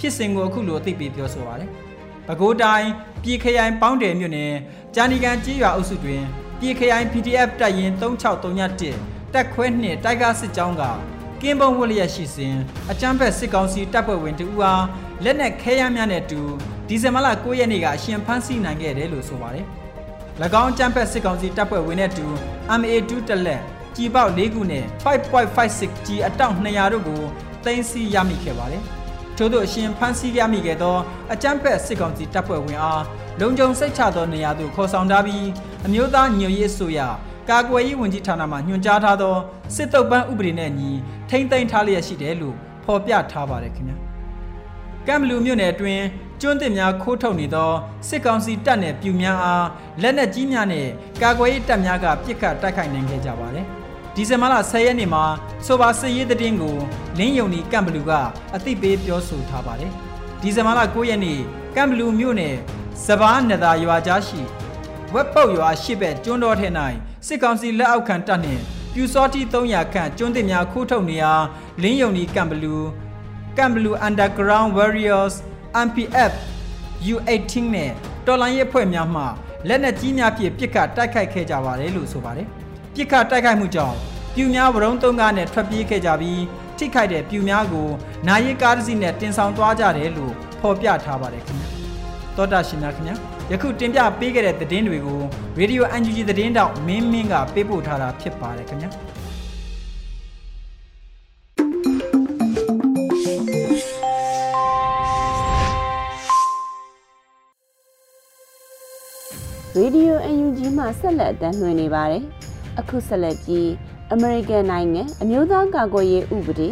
[0.00, 1.70] ဖြစ်စဉ်ကိုအခုလိုအသိပေးပြောဆိုပါတယ်။
[2.32, 2.88] ပဲခူးတိုင်း
[3.22, 4.54] ပြည်ခရိုင်ပေါင်းတယ်မြို့နယ်
[4.94, 6.22] ကြာနီကန်ကြီးရွာအုပ်စုတွင်
[6.60, 10.82] ပြည်ခရိုင် PDF တပ်ရင်း3631တက်ခွဲနှင့်တိုက်ကားစစ်ကြောင်းက
[11.42, 12.56] ကင်းပုံဝတ်လျက်ရှိစဉ်
[12.90, 14.84] အကြမ်းဖက်စစ်ကောင်စီတပ်ဖွဲ့ဝင်တဦးအား
[15.24, 16.40] လက်နက်ခဲယမ်းများနဲ့တူ
[16.88, 19.66] ဒီဇင်ဘာလ9ရက်နေ့ကအရှင်ဖမ်းဆီးနိုင်ခဲ့တယ်လို့ဆိုပါတယ်။၎
[20.62, 22.26] င်းအကြမ်းဖက်စစ်ကောင်စီတပ်ဖွဲ့ဝင်နဲ့တူ
[22.80, 23.62] MA2 တလက်
[23.96, 24.84] ကြီးပေါက်၄ခုနဲ့
[25.44, 27.22] 5.56 G အတောင့်200တို့ကို
[27.64, 28.84] သိမ်းဆည်းရမိခဲ့ပါတယ်။
[29.42, 30.96] ထိုထို့သောအရှင်ဖမ်းဆီးရမိခဲ့သော
[31.32, 33.02] အကြမ်းဖက်စစ်ကောင်စီတပ်ဖွဲ့ဝင်အား
[33.40, 35.46] လုံခြုံစိတ်ချသောနေရာသို့ခေါ်ဆောင်ထားပြီး
[35.86, 37.00] အမျိုးသားညွရေးအစိုးရ
[37.50, 39.36] ကာကွယ်ရေးဝန်ကြီးဌာနမှညွှန်ကြားထားသော
[39.74, 40.90] စစ်တုပ်ပန်းဥပဒေနဲ့ညီ
[41.30, 43.96] ထိမ့်သိမ်းထားလျက်ရှိတယ်လို့ဖော်ပြထားပါတယ်ခင်ဗျာ
[45.06, 46.04] ကမ်ဘလူမြို့နယ်အတွင်း
[46.40, 47.70] ကျွန်းတင်များခိုးထုတ်နေသော
[48.08, 49.66] စစ်ကောင်စီတပ်နယ်ပြူများအား
[50.02, 50.86] လက်နက်ကြီးများနဲ့
[51.22, 53.81] ကာကွယ်ရေးတပ်များကပစ်ခတ်တိုက်ခိုက်နိုင်ခဲ့ကြပါတယ်
[54.16, 55.24] ဒီဇင်ဘာလ10ရက်နေ့မှာ
[55.66, 56.76] ဆိုပါစစ်ရေးသတင်းကို
[57.18, 58.10] လင်းယုံနီကမ်ဘလူက
[58.54, 59.92] အသိပေးပြောဆိုထားပါတယ်
[60.40, 61.40] ဒီဇင်ဘာလ9ရက်နေ့
[61.76, 62.56] ကမ်ဘလူမြို့နယ်
[63.06, 64.40] စဘာနသာရွာကြားရှိ
[65.14, 66.68] ဝက်ပုတ်ရွာရှိဘက်ကျွန်းတော်ထဲ၌
[67.26, 68.62] စစ်ကောင်စီလက်အောက်ခံတပ်နှင့်
[68.94, 71.32] ပြူစောတိ300ခန့်ကျွန်းတင်များခိုးထုတ်နေရာ
[71.82, 72.76] လင်းယုံနီကမ်ဘလူ
[73.58, 75.34] ကမ်ဘလူ Underground Warriors
[75.86, 76.32] MPF
[77.12, 77.90] U18 နဲ့
[78.26, 79.22] တော်လိုင်းရဲဖွဲ့များမှ
[79.68, 82.48] လက်နက်ကြီးများဖြင့်ပစ်ခတ်တိုက်ခိုက်ခဲ့ကြပါတယ်လို့ဆိုပါတယ်။
[82.94, 83.96] ပစ်ခတ်တိုက်ခိုက်မှုကြောင့်
[84.34, 86.42] ပြူများဝရုံးသုံးကားနဲ့ထွက်ပြေးခဲ့ကြပြီး
[86.78, 87.88] ထိခိုက်တဲ့ပြူများကို
[88.28, 91.68] နာရီကားတစ်စီးနဲ့တင်ဆောင်သွားကြတယ်လို့ဖော်ပြထားပါတယ်ခင်ဗျာ။
[92.36, 93.16] သောတာရှင်များခင်ဗျာ
[93.50, 95.20] ယခုတင်ပြပေးခဲ့တဲ့သတင်းတွေကို
[95.60, 98.90] Radio UNG သတင်းတောက်မင်းမင်းကပေးပို့ထားတာဖြစ်ပါတယ်ခင်ဗျာ။
[109.78, 112.24] Radio UNG မှဆက်လက်အသံလွှင့်နေပါတယ်။
[112.80, 113.66] အခုဆက်လက်ပြီး
[114.14, 116.70] American နိုင်ငံအမျိုးသားကာကွယ်ရေးဥပဒေ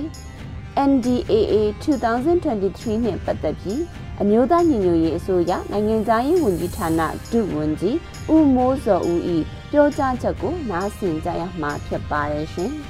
[0.90, 3.80] NDAA 2023နဲ့ပတ်သက်ပြီး
[4.23, 7.97] အမျိုးသားညီညွတ်ရေးအစိုးရနိုင်ငံသားရေးဝန်ကြီးဌာနဒုဝန်ကြီး
[8.33, 9.21] ဦးမိုးစောဦး၏
[9.71, 12.71] ပြောကြားချက်ကိုနားဆင်ကြရမှာဖြစ်ပါတယ်ရှင်။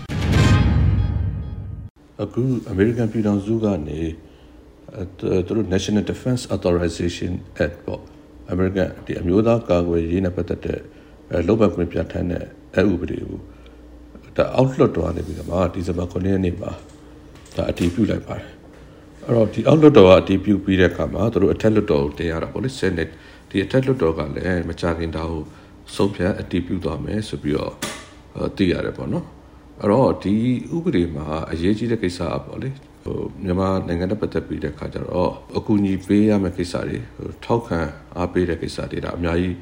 [2.22, 4.00] အခု American ပြည်ထောင်စုကနေ
[5.18, 5.26] သူ
[5.56, 7.32] တို့ National Defense Authorization
[7.64, 8.02] Act ပေါ့
[8.52, 10.78] American ဒီအမျိုးသားကာကွယ်ရေးနဲ့ပတ်သက်တဲ့
[11.46, 12.46] လုပ်ပိုင်ခွင့်ပြဋ္ဌာန်းတဲ့
[12.76, 13.38] အဥပဒေကို
[14.36, 16.70] ဒါ outlook တော်ကနေပြီးတော့မှဒီဇင်ဘာ9ရက်နေ့မှာ
[17.56, 18.48] ဒါအတည်ပြုလိုက်ပါတယ်
[19.26, 23.12] အဲ့တော့ဒီ outlook တော်ကအတည်ပြုပြီးတဲ့အခါမှာသူတို့အထက်လွှတ်တော်ကိုတင်ရတာပေါ့လေ Senate
[23.50, 25.42] ဒီအထက်လွှတ်တော်ကလည်းမကြခင်ဒါကို
[25.94, 27.74] ဆုံးဖြတ်အတည်ပြုသွားမယ်ဆိုပြီးတော့
[28.56, 29.26] သိရတယ်ပေါ့နော်
[29.80, 30.34] အဲ့တော့ဒီ
[30.76, 32.68] ဥပဒေမှာအရေးကြီးတဲ့ကိစ္စအပေါ့လေ
[33.04, 36.98] ဟိုမြန်မာနိုင်ငံနဲ့ပတ်သက်ပြီးတဲ့ခါကျတော့အကူအညီပေးရမယ့်ကိစ္စတွေ
[37.44, 37.78] ထောက်ခံ
[38.16, 39.54] အားပေးတဲ့ကိစ္စတွေဒါအများကြီး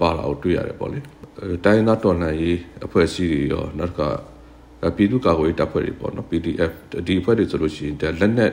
[0.00, 0.98] ပါလာကိုတွေ့ရတယ်ပေါ့လေ
[1.64, 4.00] တိုင်းသားတော်လှန်ရေးအဖွဲ့အစည်းတွေရောနောက်က
[4.96, 6.72] ပြည်သူ့ကာကွယ်ရေးတပ်ဖွဲ့တွေပေါ့နော် PDF
[7.06, 8.52] ဒီအဖွဲ့တွေဆိုလို့ရှိရင်လက်နက်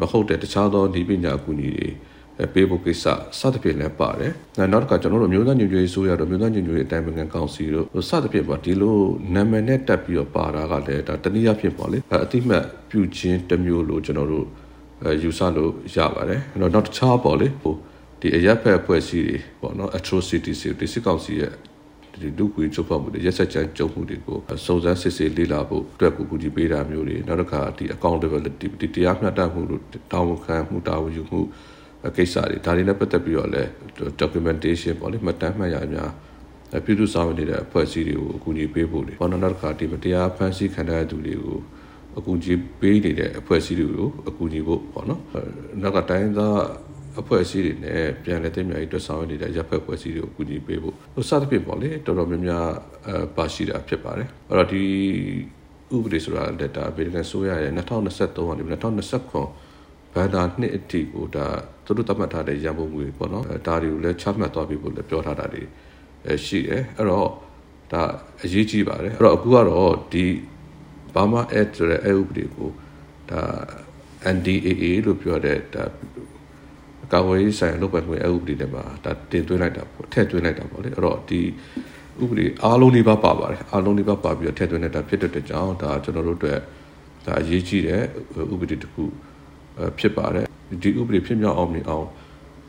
[0.00, 1.88] မဟုတ်တဲ့တခြားသောဒီပညာအကူအညီတွေ
[2.54, 3.04] ပေးဖို့ကိစ္စ
[3.38, 4.32] စသဖြင့်လည်းပါတယ်။
[4.72, 8.96] နောက်တစ်ခါကျွန်တော်တို့မျိုးသားညွှန်ရေးဆိုရတော့မျိုးသားညွှန်ရေးအတိုင်းပင်ကောင်စီတို့စသဖြင့်ပေါ့ဒီလို
[9.34, 14.46] နာမည်နဲ့တက်ပြီးတော့ပါတာကလည်းဒါတနည်းအားဖြင့်ပေါ့လေအတိမတ်ပြုခြင်းတစ်မျိုးလို့ကျွန်တော်တို့
[15.22, 17.74] ယူဆလို့ရပါတယ်။နောက်တခြားပေါ့လေဟို
[18.26, 21.52] ဒီအရက်ဖက်အဖွဲ့အစည်းတွေပေါ့နော် atrocities တွေစစ်ကောင်စီရဲ့
[22.22, 31.40] ဒီလူကွေချုပ်ဖောက်မှုတွေရက်ဆက်ချမ်းကြုံမှုတွေကိုစုံစမ်းစစ်ဆေးလေ့လာဖို့အတွက်ကိုကူညီပေးတာမျိုးတွေနောက်တစ်ခါဒီ accountability ဒီတရားမျှတမှုတို့တောင်းခံမှုတာဝန်ယူမှု
[32.16, 33.70] ကိစ္စတွေဒါတွေနဲ့ပတ်သက်ပြီးတော့လည်း
[34.20, 36.10] documentation ပေါ့လေမှတ်တမ်းမှတ်ရများ
[36.84, 41.58] ပြည်သူ့ဆောင်နေတဲ့အဖွဲ့အစည်းတွေကိုအကူအညီပေးဖို့လေဘောနော်နောက်တစ်ခါဒီမတရားဖန်ဆီးခံရတဲ့သူတွေကို
[42.18, 45.20] အကူအညီပေးနေတဲ့အဖွဲ့အစည်းတွေကိုအကူအညီဖို့ပေါ့နော်
[45.82, 46.58] နောက်ကတိုင်းသား
[47.20, 52.66] အဖွဲ့အစည်းတွေနဲ့ပြန်လည်တင်မြှောက်ရေးအတွက်ဆောင်ရွက်နေတဲ့ရပ်ဖက်အဖွဲ့အစည်းတွေကိုကူညီပေးဖို့ဟိုစသဖြင့်ပေါ့လေတော်တော်များများ
[53.06, 54.84] အဲပါရှိတာဖြစ်ပါတယ်အဲ့တော့ဒီ
[55.94, 61.46] ဥပဒေဆိုတာလက်တာအမေရိကန်ဆိုရရဲ့2023ကနေ2029ဘန်ဒါနှစ်အထိကိုဒါ
[61.84, 65.62] သူတို့သတ်မှတ်ထားတဲ့ရန်ပုံငွေပေါ့နော်ဒါတွေကိုလည်းချမှတ်သွားပြီဖို့လည်းပြောထားတာတွေ
[66.46, 67.28] ရှိတယ်အဲ့တော့
[67.92, 68.02] ဒါ
[68.44, 70.24] အရေးကြီးပါတယ်အဲ့တော့အခုကတော့ဒီ
[71.14, 72.68] ဘာမာ Act ဆိုတဲ့အဲဥပဒေကို
[73.30, 73.42] ဒါ
[74.34, 75.82] NDAA လို့ပြောတဲ့ဒါ
[77.12, 81.40] ကာဝေးဆိုင်လုပ်ပိုင်ခွင့်အဥပဒေတွေမှာဒါတင်သွင်းလိုက်တာပေါ့ထည့်သွင်းလိုက်တာပေါ့လေအဲ့တော့ဒီ
[82.22, 86.58] ဥပဒေအားလုံးလေးပါပါပါတယ်အားလုံးလေးပါပါပြီးတော့ထည့်သွင်းလိုက်တာဖြစ်တဲ့ကြောင့်ဒါကျွန်တော်တို့အတွက်
[87.26, 88.02] ဒါအရေးကြီးတဲ့
[88.52, 89.02] ဥပဒေတစ်ခု
[89.98, 90.46] ဖြစ်ပါတယ်
[90.82, 92.06] ဒီဥပဒေဖြစ်မြောက်အောင်မြင်အောင်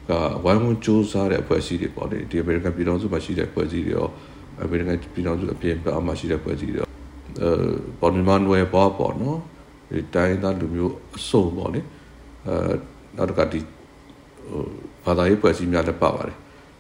[0.10, 0.12] က
[0.43, 4.08] ဝိုင်းဝန်းစ조사တဲ့အဖွဲ့အစည်းတွေပေါ့လေဒီ American ပြည်တော်စုမှာရှိတဲ့အဖွဲ့အစည်းတွေရော
[4.65, 6.88] American ပြည်တော်စုအပြင်ဘက်မှာရှိတဲ့အဖွဲ့အစည်းတွေရော
[7.41, 7.52] အဲ
[8.00, 9.39] ပေါ်နီမန်ဝဲပေါ်ပေါ့နော်
[9.89, 11.82] ဒီတိုင်းသားလူမျိုးအစုံပေါ့လေ
[12.47, 12.56] အဲ
[13.17, 13.60] နောက်တစ်ခါဒီ
[15.06, 16.38] ဘာသာရေးဖွဲ့စည်းများလည်းပါပါတယ်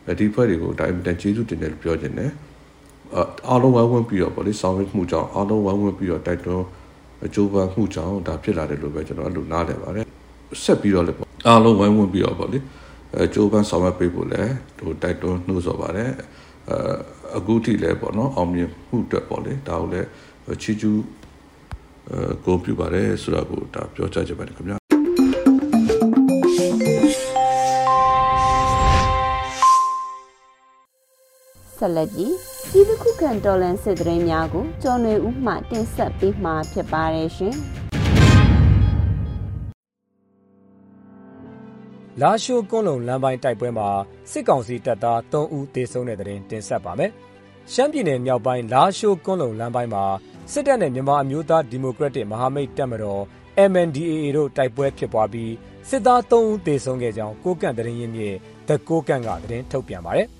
[0.07, 2.31] အဲဒီဖွဲ့တွေကိုဒါအင်တန်ကျေးဇူးတင်တယ်လို့ပြောချင်တယ်
[3.49, 6.65] အားလုံးဝိုင်းဝန်းပြီးတော့ဗောလေဆောင်ရွက်မှုကြောင့်အားလုံးဝိုင်းဝန်းပြီးတော့တိုက်တွန်း
[7.25, 10.05] အကျိုးပန်းမှုကြောင့်ဒါဖြစ်လာတယ်လို့ပဲကျွန်တော်အဲ့လိုနားလည်ပါတယ်
[10.63, 12.59] ဆက်ပြီးတော့လည်းပေါ့အားလုံးဝိုင်းဝန်းပြီးတော့ဗောလေ
[13.23, 16.11] အကျိုးပန်းဆောင်ရွက်ပေးဖို့လည်းဟိုတိုက်တွန်းနှိုးဆော်ပါတယ်
[16.71, 16.73] အ
[17.37, 20.07] အခုထိလည်းပေါ့နော်အောင်မြင်မှုအတွက်ပေါ့လေဒါကိုလည်း
[20.61, 20.99] ချီကျူး
[22.11, 24.76] အဲကိုပြပါတယ်ဆိုတော့ကိုဒါပြောချချင်ပါတယ်ခင်ဗျာ
[31.79, 32.33] ဆက်လက်ပြီး
[32.71, 37.55] ပြည်သူ့ခုခံတော်လှန်စစ်တရင်များကိုကျော်နေဦးမှတင်ဆက်ပေးမှာဖြစ်ပါတယ်ရှင်။
[42.21, 43.89] လာရှိုးကွန်းလုံလမ်းပိုင်းတိုက်ပွဲမှာ
[44.31, 47.11] စစ်ကောင်စီတပ်သား3ဦးသေဆုံးတဲ့တဲ့တင်တင်ဆက်ပါမယ်။
[47.73, 50.05] ရှမ်းပြည်နယ်မြောက်ပိုင်းလာရှိုးကွန်းလုံလမ်းပိုင်းမှာ
[50.51, 53.21] စစ်တပ်နဲ့မြန်မာအမျိုးသားဒီမိုကရက်တစ်မဟာမိတ်တပ်မတော်
[53.71, 55.53] MNDAA တို့တိုက်ပွဲဖြစ်ပွားပြီး
[55.89, 58.35] စစ်သား3ဦးသေဆုံးခဲ့ကြောင်းကိုကန့်တရင်ရင်းမြစ်
[58.67, 60.29] The ကိုကန့်ကသတင်းထုတ်ပြန်ပါတယ်။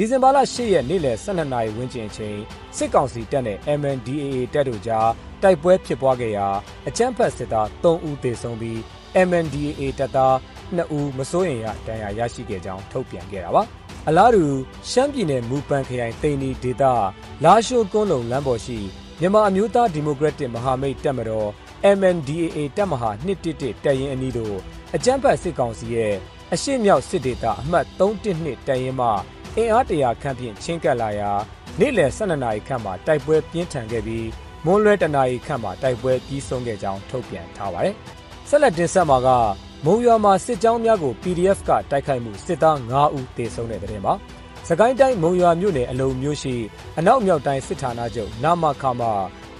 [0.00, 2.38] ဒီဇင်ဘာလ10ရက်နေ့လယ်12နာရီဝန်းကျင်အချိန်
[2.76, 5.10] စစ်ကောင်စီတပ်နဲ့ MNDAA တပ်တို့ကြား
[5.42, 6.48] တိုက်ပွဲဖြစ်ပွားခဲ့ရာ
[6.88, 8.78] အကြမ်းဖက်စစ်သား3ဦးသေဆုံးပြီး
[9.28, 10.34] MNDAA တပ်သား
[10.76, 13.62] 2ဦးမစိုးရင်ရဒဏ်ရာရရှိခဲ့ကြောင်းထုတ်ပြန်ခဲ့တာပါ။
[14.08, 14.44] အလားတူ
[14.90, 16.84] ရှမ်းပြည်နယ်မူပန်ခရိုင်တိန်နီဒေသ
[17.44, 18.78] လာရှိုးကွန်းလုံလမ်းပေါ်ရှိ
[19.20, 21.48] မြန်မာအမျိုးသားဒီမိုကရက်တစ်မဟာမိတ်တပ်မတော်
[21.98, 24.56] MNDAA တပ်မဟာ111တပ်ရင်းအနီးသို့
[24.94, 26.14] အကြမ်းဖက်စစ်ကောင်စီရဲ့
[26.54, 29.08] အရှိမြောက်စစ်ဒေသအမှတ်312တပ်ရင်းမှ
[29.58, 31.30] အင်အားတရာခန့်ဖြင့်ချင်းကပ်လာရာ
[31.80, 34.28] နေ့လယ်12နာရီခန့်မှာတိုက်ပွဲပြင်းထန်ခဲ့ပြီး
[34.64, 37.94] မွန်းလွဲတနာရီခန့်မှာတိုက်ပွဲပြီးဆုံးခဲ့ကြောင်းထုတ်ပြန်ထားပါတယ်။
[38.48, 39.28] ဆက်လက်တင်ဆက်မှာက
[39.84, 44.14] မုံရွာမှာစစ်ကြောင်းများကို PDF ကတိုက်ခိုက်မှုစစ်သား9ဦးသေဆုံးတဲ့တဲ့တင်ပါ။
[44.68, 46.54] စကိုင်းတိုင်းမုံရွာမြို့နယ်အလုံမြို့ရှိ
[46.98, 49.02] အနောက်မြောက်တိုင်းစစ်ဌာနချုပ်နာမခမ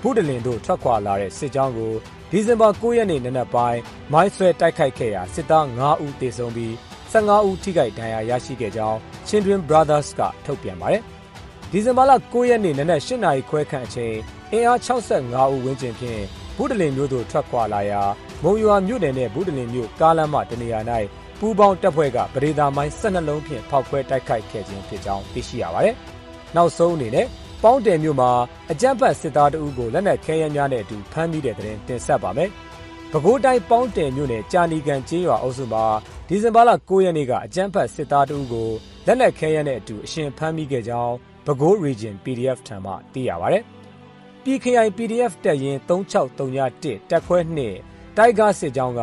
[0.03, 1.93] ဘုဒလင်တို့ထွက်ခွာလာတဲ့စစ်ကြောင်းကို
[2.31, 3.81] ဒီဇင်ဘာ9ရက်နေ့နနက်ပိုင်း
[4.13, 6.73] မိုင်းဆွဲတိုက်ခိုက်ခဲ့ရာစစ်သား9ဦးသေဆုံးပြီး
[7.13, 11.03] 15ဦးထိခိုက်ဒဏ်ရာရရှိခဲ့ကြောင်း Children Brothers ကထုတ်ပြန်ပါတယ်။
[11.71, 14.15] ဒီဇင်ဘာလ9ရက်နေ့နနက်8နာရီခွဲခန့်အချိန်
[14.53, 16.23] အင်အား65ဦးဝန်းကျင်ဖြင့်
[16.57, 18.03] ဘုဒလင်မြို့သို့ထွက်ခွာလာရာ
[18.45, 20.81] မုံရွာမြို့နယ်နဲ့ဘုဒလင်မြို့ကားလမ်းမတနေရာ၌
[21.39, 25.95] ပူးပေါင်းတပ်ဖွဲ့ကပရိဒါမိုင်း12လုံးဖြင့်ဖောက်ခွဲတိုက်ခိုက်ခဲ့ခြင်းဖြစ်ကြောင်းသိရှိရပါတယ်။
[26.57, 27.27] နောက်ဆုံးအနေနဲ့
[27.63, 28.31] ပေါင်းတယ်မြို့မှာ
[28.71, 32.51] အကြမ်းဖက်စစ်သားတအုပ်ကိုလက်နက်ခဲယမ်းများနဲ့အတူဖမ်းမိတဲ့တဲ့တင်တင်ဆက်ပါမယ်။
[33.13, 35.85] ပဲခူးတိုင်းပေါင်းတယ်မြို့နယ်ကြာနီကန်ကျေးရွာအုပ်စုမှာ
[36.31, 38.71] ဒီဇင်ဘာလ9ရက်နေ့ကအကြမ်းဖက်စစ်သားတအုပ်ကို
[39.07, 41.15] လက်နက်ခဲယမ်းနဲ့အတူအရှင်ဖမ်းမိခဲ့ကြောင်း
[41.47, 43.59] ပဲခူး Region PDF ထံမှသိရပါဗျ။
[44.43, 47.39] ပြည်ခရိုင် PDF တပ်ရင်း3631တပ်ခွဲ
[47.79, 49.03] 2တိုက်ကားစစ်ကြောင်းက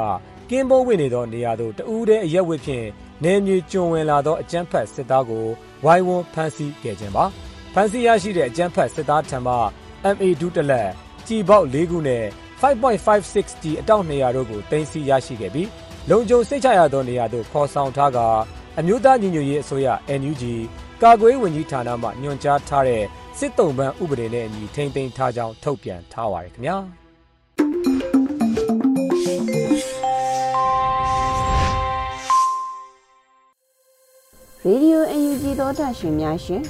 [0.50, 2.88] ကင်းဘုံဝင်နေသောနေရာသို့တဦးတည်းအရက်ဝစ်ဖြင့်
[3.24, 5.46] နေမြေကျွံဝင်လာသောအကြမ်းဖက်စစ်သားကို
[5.86, 7.26] ဝိုင်းဝန်းဖမ်းဆီးခဲ့ခြင်းပါ
[7.74, 9.56] ဖမ်းဆီးရရှိတဲ့အကြမ်းဖက်စစ်သားထံမှ
[10.16, 10.90] MA ဒုတလက်
[11.28, 12.26] ကြည်ပေါက်၄ခုနဲ့
[12.62, 15.70] 5.56G အတောက်200တို့ကိုတင်စီရရှိခဲ့ပြီး
[16.12, 18.20] လုံခြုံစိတ်ချရသောနေရာသို့ခေါ်ဆောင်ထားက
[18.80, 19.88] အမျိုးသားညီညွတ်ရေးအစိုးရ
[20.20, 20.44] NUG
[21.04, 23.04] ကာကွယ်ဝင်ကြီးဌာနမှညွှန်ကြားထားတဲ့
[23.40, 26.78] စစ်တုံးပန်းဥပဒေနဲ့အညီထိမ့်သိမ်းထားကြောင်းထုတ်ပြန်ထားပါတယ်ခင်ဗျာ
[34.66, 36.62] ရေဒီယိုအယူဂျီသောတာရှင်များရှင်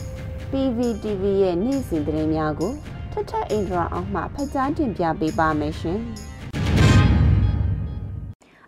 [0.51, 2.71] PVTV ရဲ့နေ့စဉ်သတင်းများကို
[3.11, 6.01] ထထအင်ဒရာအောင်မှဖတ်ကြားတင်ပြပေးပါမယ်ရှင်။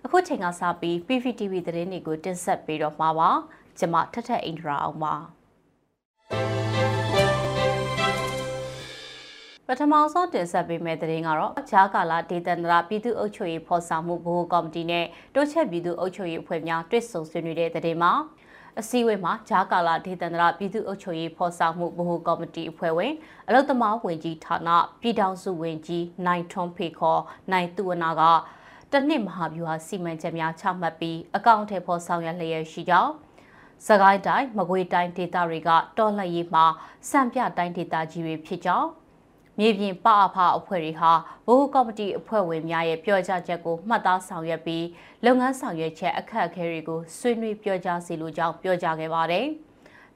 [0.10, 3.30] အခုချိန်ကစပြီး PVTV သတင်းတွေကိုတင်ဆက်ပေးတော့မှာပါ။
[3.80, 5.14] ကျွန်မထထအင်ဒရာအောင်ပါ။
[9.68, 18.12] ပထမဆုံးတင်ဆက်ပေးမယ့်သတင်းကတော့ဂျာကာလာဒေသန္တရပြည်သူ့အုပ်ချုပ်ရေးဖော်ဆောင်မှုဗဟိုကော်မတီနဲ့တိုးချက်ပြည်သူ့အုပ်ချုပ်ရေးအဖွဲ့များတွစ်ဆုံဆွေးနွေးတဲ့သတင်းမှာ
[18.80, 23.14] အစည်းအဝေးမှာဂျာကာလာဒေသန္တရပြည်သူ့အုပ်ချုပ်ရေးဖော်ဆောင်မှုဗဟိုကော်မတီအဖွဲ့ဝင်
[23.48, 24.70] အလုသမားဝင်ကြီးဌာန
[25.02, 28.24] ပြည်ထောင်စုဝင်ကြီးနိုင်ထွန်းဖေခေါ်နိုင်သူဝနာက
[28.94, 33.14] တနှစ်မဟာဗျူဟာစီမံချက်များချမှတ်ပြီးအကောင့်ထဲပေါ်ဆောင်ရွက်လျက်ရှိကြောင်း
[33.88, 36.66] စကိုင်းတိုင်းမကွေးတိုင်းဒေသတွေကတော်လှန်ရေးမှာ
[37.10, 38.90] စံပြတိုင်းဒေသကြီးတွေဖြစ်ကြောင်း
[39.60, 41.12] မြေပြင်ပအဖအဖွဲ့တွေဟာ
[41.48, 44.86] ဘိုးကော်မတီအဖွဲ့ဝင်များရဲ့ပြောကြားချက်ကိုမှတ်သားဆောင်ရွက်ပြီး
[45.26, 49.48] လုပ်ငန်းဆောင်ရွက်ချက်အခက်အခဲတွေကိုဆွေးနွေးပြောကြားစီလိုကြောင်းပြောကြားခဲ့ပါတယ်။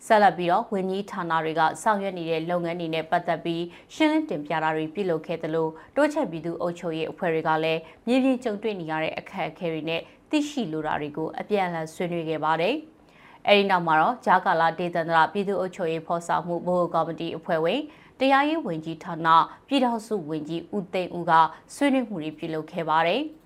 [0.06, 3.64] ဆက်လက်ပြီးတော့ဝန်ကြီးဌာနတွေကဆောင်ရွက်နေတဲ့လုပ်ငန်းတွေနဲ့ပတ်သက်ပြီး
[3.96, 12.76] ရှင်းလင်းတင်ပြတာတွေပြုလုပ်ခဲ့တယ်လို့တိုးချက်ပြည်သူ့အုပ်ချုပ်ရေးအဖွဲ့တွေကလည်းမြေပြင်ကြုံတွေ့နေရတဲ့အခက်အခဲတွေနဲ့သိရှိလိုတာတွေကိုအပြန်အလှန်ဆွေးနွေးခဲ့ပါတယ်။
[13.48, 17.82] အဲဒီနောက်မှာတော့ဂျာကာလာဒေသန္တရပြည်သူ့အုပ်ချုပ်ရေးဖော်ဆောင်မှုဘိုးကော်မတီအဖွဲ့ဝင်
[18.20, 19.28] တရားရေးဝန်ကြီးဌာန
[19.68, 21.34] ပြည်ထောင်စုဝန်ကြီးဦးသိန်းဦးက
[21.76, 23.22] ဆွေးနွေးမှုတွေပြုလုပ်ခဲ့ပါတယ်။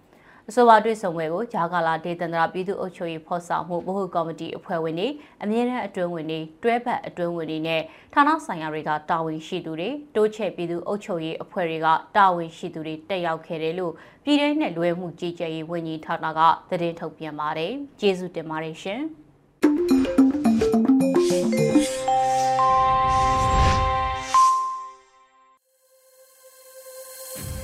[0.49, 5.07] အဆိုပါတွေ့ဆုံပွဲကိုဂျာကာလာဒေသန္တရပြည်သူ့အုပ်ချုပ်ရေးဖော်ဆောင်မှုဗဟိုကော်မတီအဖွဲ့ဝင်တွေ
[5.43, 7.81] အမြင့်တဲ့အတွင်းဝင်တွေတွဲဘက်အတွင်းဝင်တွေနဲ့
[8.13, 19.03] ဌာနဆိုင်ရာတွေကတာဝန်ရှိသူတွေတိုးချဲ့ပြည်သူ့အုပ်ချုပ်ရေးအဖွဲ့တွေကတာဝန်ရှိသူတွေတက်ရောက်ခဲ့တယ်လို့ပြည်ထောင်နဲ့လွယ်မှုကြီးကြပ်ရေးဝန်ကြီးဌာနကသတင်းထုတ်ပြန်ပါတယ်။ကျေးဇူးတင်ပါတယ်ရှင်။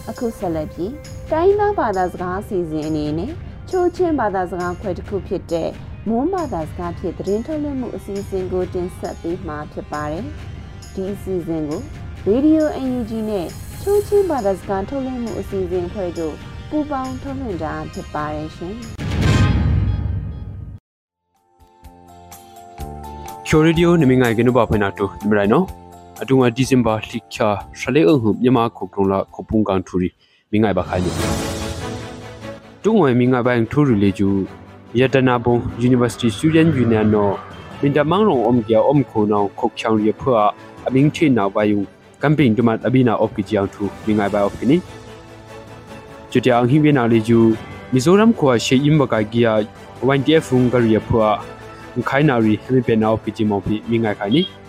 [0.09, 0.91] အခုဆက်လက်ပြီး
[1.31, 3.31] တိုင်းသားဘာသာစကားအစီအစဉ်အနေနဲ့
[3.69, 5.69] ချိုးချင်းဘာသာစကားခွဲတစ်ခုဖြစ်တဲ့
[6.09, 10.25] မွန်းဘာသာစကားဖြင့်သတင်းထုတ်လွှင့်မှုအစီအစဉ်ကိုတင်ဆက်ပေးမှာဖြစ်ပါတယ်။
[10.93, 11.81] ဒီအစီအစဉ်ကို
[12.29, 13.47] Radio UNG နဲ့
[13.81, 16.35] ချိုးချင်းဘာသာစကားထုတ်လွှင့်မှုအစီအစဉ်ဖွဲ့တို့
[16.69, 18.75] ပူးပေါင်းထုတ်လွှင့်တာဖြစ်ပါတယ်ရှင်။
[23.47, 25.65] ချိုရီဒီယိုနမငိုင်ကနုပါဖွင့်နာတူမြရိုင်နော်
[26.21, 27.47] အတူငါဒီဇင်ဘာလိချာ
[27.79, 30.09] ရှလေအုံဟုမြန်မာခုကရုံလာခုပုန်ကန်ထူရီ
[30.51, 31.11] မိငိုင်ဘခိုင်နီ
[32.83, 34.29] တူငွေမိငိုင်ဘိုင်ထူရီလေကျူ
[34.93, 37.39] yadana bong university student union no
[37.81, 40.51] min da mang rong om kya om kho naw khok chang ri phwa
[40.87, 41.85] aming thi na ba yu
[42.19, 44.77] camping tumat abina op ki jiang thu mi ngai ba op ki ni
[46.31, 47.55] chutia ang hi na le ju
[47.93, 49.63] mizoram khwa she im ba ka gia
[50.03, 51.39] YDF fung ka ri phwa
[52.03, 54.29] khai na ri mi pe na op ki ji mo phi mi ngai khai ni
[54.29, 54.29] chutia myama khok chang ri ik ong na ang bu ba ji ya EU dong
[54.29, 54.29] ka no euro 6 million abe na om ki ji mo phi atu nga shin
[54.29, 54.60] ka no mi ngai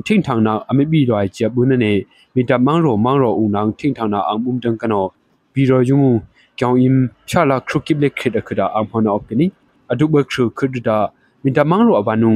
[0.07, 1.93] ထင်းထောင်နာအမေဘီရွာချက်ဘူးနေ
[2.35, 5.05] မင်တမောင်ရောမောင်ရောဦးနောင်ထင်းထောင်နာအောင်ဘုံတန်ကနော
[5.55, 6.03] ဘီရောယုံ
[6.59, 6.97] ကြောင်အင်
[7.29, 9.47] ချလာခရုကိဘလက်ခိဒခဒအမ်ဟနောပကနီ
[9.93, 10.99] အဒုဘခရုခဒဒါ
[11.43, 12.35] မင်တမောင်ရောအဘနုံ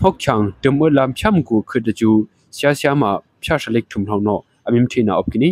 [0.00, 2.10] ဖောက်ချောင်တမလမ်ချမ်ကိုခဒကျူ
[2.58, 3.02] ရှာရှာမ
[3.42, 5.50] ဖြာရှလက်ထုံထောင်နောအမင်ထေနာအပကနီ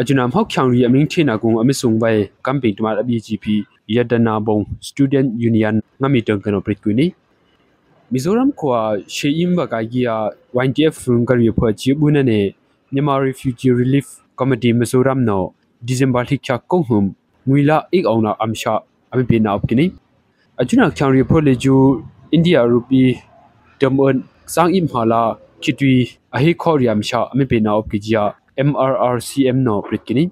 [0.00, 3.54] အဂျနာမောက်ချောင်ရီအမင်းထေနာကုံအမဆုံဘိုင်ကမ်ပိန်တမအဘီဂျီပီ
[3.94, 7.06] ယဒနာဘုံစတူဒန့်ယူနီယန်ငမီတန်ကနောပရစ်ကွနီ
[8.08, 12.56] Mizoram kwa sheim ba ka gia YTF fung ka ri phwa chi bu na ne
[12.88, 15.52] Myanmar Refugee Relief Committee Mizoram no
[15.84, 17.10] December thik cha kong hum
[17.44, 18.80] ngwila ik aw na amsha
[19.12, 19.86] ami pe na opkini
[20.56, 21.74] ajuna chang ri phwa le ju
[22.32, 23.20] India rupee
[23.76, 25.94] tamon sang im hala kitwi
[26.32, 28.22] ahi khoriam sha ami pe na opki jia
[28.68, 30.30] MRRCM no pritkini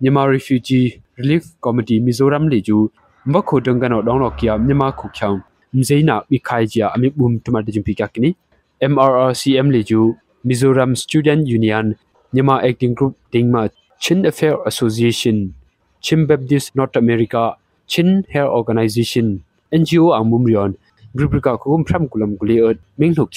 [0.00, 2.90] Myanmar Refugee Relief Committee Mizoram le ju
[3.26, 5.42] mbakho dang ka no dong no kya Myanmar khu chang
[5.74, 8.34] mzeina bikhaijia ami bum tuma de jumpi kakini
[8.80, 10.14] MRRCM leju
[10.46, 11.96] Mizoram Student Union
[12.32, 15.54] Nyama Acting Group Dingma Chin Affair Association
[16.00, 17.56] Chim Baptist North America
[17.88, 20.76] Chin Hair Organization NGO Angmumrion
[21.16, 23.34] Grubrika kum phram kulam gule ot minglok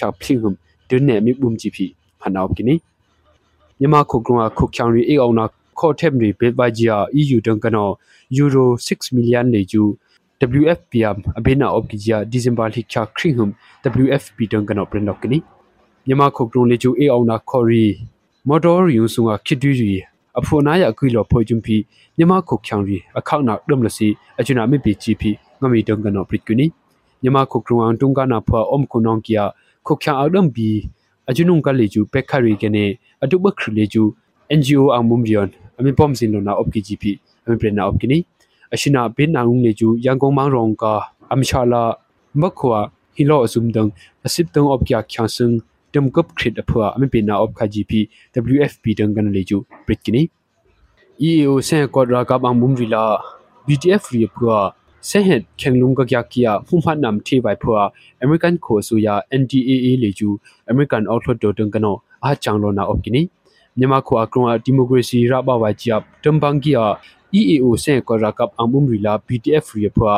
[0.92, 2.82] cha phlingum dunne mi bum jipi phanaw kini
[3.80, 7.98] Nyama khokrunga khokchangri e auna kho themri betbajia EU dangkano
[8.32, 9.98] euro 6 million leju
[10.42, 13.54] WFPM abena opkijia December likha khringhum
[13.86, 15.42] WFP dang kana prendok kini
[16.08, 18.08] Myama khokrung le chu e auna khori
[18.46, 21.86] motor yu sunga khidwi ri aphona ya akui lo phojum phi
[22.18, 26.24] Myama khokhyang ri akhak na dum lasi achuna mi pi chi phi ngami dang kana
[26.26, 26.72] prit kuni
[27.24, 29.38] Myama khokrung ang tung kana phwa om kunong kia khokhyang adam bi ajunung ka le
[29.38, 29.38] chu pekhari kene atu bakhr le chu NGO ang mumrion ami pom sin lo na
[29.38, 29.40] opkiji phi ami prena opkini ashina bin nang le ju yangkong mang rong ka amshala
[29.40, 29.40] makhwa hilo asum dang asip tang op kya khyang sung tem kop khrit aphwa ami
[29.40, 30.70] bin na op kha gp wfp ခုခ ्या အောက်ဒံဘီ
[31.30, 32.86] အကျွနုံကလေကျူပက်ခရီကနေ
[33.24, 34.04] အတုပခရလေကျူ
[34.58, 35.48] NGO အောင်မုံဗျွန်
[35.80, 37.12] အမေပ ோம் စင်လနာအော့ကီဂျီပီ
[37.46, 38.18] အမေပရနာအော့ကီနီ
[38.74, 40.84] အရှိနာဘင်းနာငုံလေကျူရန်ကုန်မောင်ရောင်က
[41.32, 41.84] အမချာလာ
[42.42, 42.80] မခွာ
[43.16, 43.84] ဟီလောအစုံဒံ
[44.26, 45.52] အစစ်တုံအော့ကီယာချန်စင်
[45.94, 47.92] တမ်ကပ်ခရစ်အဖွာအမေပနာအော့ခါ GP
[48.54, 50.22] WFP တန်ကန်လေကျူပရစ်ကီနီ
[51.28, 53.04] EAO ဆန်ကော်ဒရာကပ်အမုံရီလာ
[53.66, 54.58] BTF ရီအဖွာ
[55.02, 57.90] se het khenglung ka kya kia phumha nam thi bai phua
[58.24, 60.30] american kho su ya ndaa le ju
[60.72, 61.92] american outlet do tung kano
[62.28, 63.22] a changlo na opkini
[63.78, 66.84] myama kho akron a democracy ra ba wa chi up tumbang kia
[67.40, 70.16] eeo se ko ra kap amum ri la btf ri phua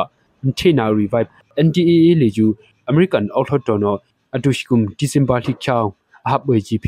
[0.58, 1.30] thi na revive
[1.66, 2.48] ndaa le ju
[2.92, 3.92] american outlet do no
[4.36, 5.86] adushkum december thi chaw
[6.26, 6.88] a hab gp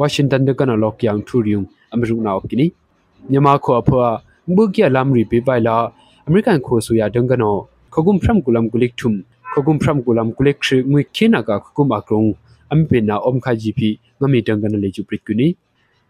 [0.00, 2.66] washington de kana lok yang thurium amru na opkini
[3.30, 4.08] myama kho phua
[4.54, 5.76] bu kia lam ri pe bai la
[6.26, 7.54] အမေရိကန်ခိုဆူယာဒုံကနော
[7.94, 9.16] ခဂုမ်ဖရမ်ကူလမ်ကူလိကထုမ်
[9.52, 12.22] ခဂုမ်ဖရမ်ကူလမ်ကူလိကခရငွေခေနာကခဂုမ်အကရုံ
[12.70, 13.88] အမ်ပင်နာအုံခါဂျီပီ
[14.20, 15.48] ငမီဒုံကနလေကျူပရစ်ကူနီ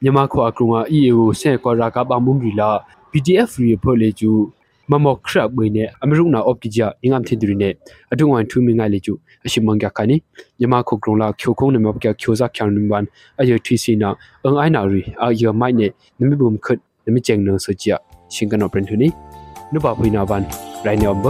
[0.02, 2.70] မြန်မာခွာကရုံအီအေကိုဆဲကောရာကပမုံရီလာ
[3.10, 4.30] PDF ရီဖိုလေကျူ
[4.90, 7.72] မမော့ခရပ်ဘွေနဲ့အမရုနာအော့ကီဂျာအင်္ဂမ်သင်ဒူရီနဲ့
[8.12, 9.14] အတုံဝန်ထူမင်းငိုင်လေကျူ
[9.46, 10.16] အရှိမန်ကခါနီ
[10.60, 13.04] ညမခုကရုံလာချိုခုံနမော့ကချိုဇာချန်နမ်ဝန်
[13.40, 14.08] အယိုထီစီနာ
[14.44, 17.96] အင်အိုင်နာရီအာယောမိုင်နဲ့နမီဘုံခတ်နမီချင်နောဆိုချာ
[18.34, 19.10] ရှင်ကနောပရင်ထူနီ
[19.74, 20.42] နုပါဖွိနာဝန်
[20.86, 21.26] ရိုင်းနောဘ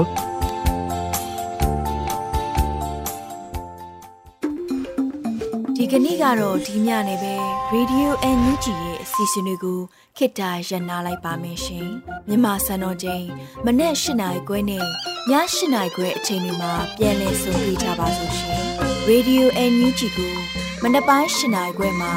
[5.76, 7.34] ဒီကနေ့ကတော့ဒီညနေပဲ
[7.74, 9.80] Radio NUG ရဲ့အစီအစဉ်လေးကို
[10.16, 11.88] ခေတ္တရ延လိုက်ပါမယ်ရှင်
[12.28, 13.26] မြန်မာစံတော်ချိန်
[13.64, 14.86] မနေ့၈နိုင်ခွဲနဲ့ည
[15.30, 15.34] ၈
[15.74, 18.62] နိုင်ခွဲအချိန်တွေမှာပြောင်းလဲဆိုပြကြပါလို့ရှင်
[19.08, 20.34] Radio NUG ကို
[20.82, 22.12] မနေ့ပိုင်း၈နိုင်ခွဲမှာ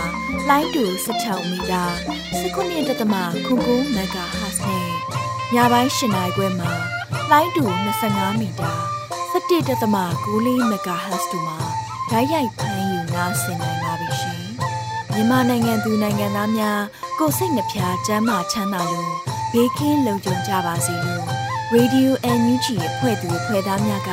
[0.49, 1.83] လိုင်းတူ16မီတာ
[2.41, 4.07] 19.7မဂါဟတ်နဲ့
[5.53, 6.71] ညပိုင်း၈နိုင်ခွဲမှာ
[7.31, 7.63] လိုင်းတူ
[8.01, 8.71] 25မီတာ
[9.33, 11.57] 17.6မဂါဟတ်တို့မှာ
[12.09, 14.41] ဓာတ်ရိုက်ဖမ်းယူနားဆင်နိုင်ပါပြီရှင်
[15.11, 16.81] မြန်မာနိုင်ငံသူနိုင်ငံသားများ
[17.19, 19.11] ကိုစိတ်နှဖျားစမ်းမချမ်းသာလို့
[19.53, 21.25] ဘေးကင်းလုံခြုံကြပါစေလို့
[21.75, 24.11] Radio NUG ရဲ့ဖွဲ့သူဖွဲ့သားများက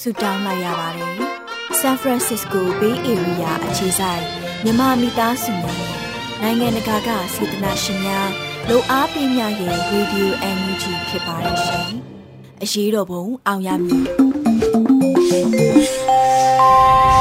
[0.00, 1.16] ဆုတောင်းလိုက်ရပါတယ်။
[1.80, 4.24] San Francisco Bay Area အခြေစိုက်
[4.64, 5.78] မြန်မာမိသားစုများ
[6.42, 8.28] နိုင်ငံတကာကစေတနာရှင်များ
[8.68, 11.90] လိုအားပေးများရဲ့ Radio NUG ဖြစ်ပါတယ်ရှင်။
[12.62, 14.04] အရေးတော်ပုံအောင်ရမည်။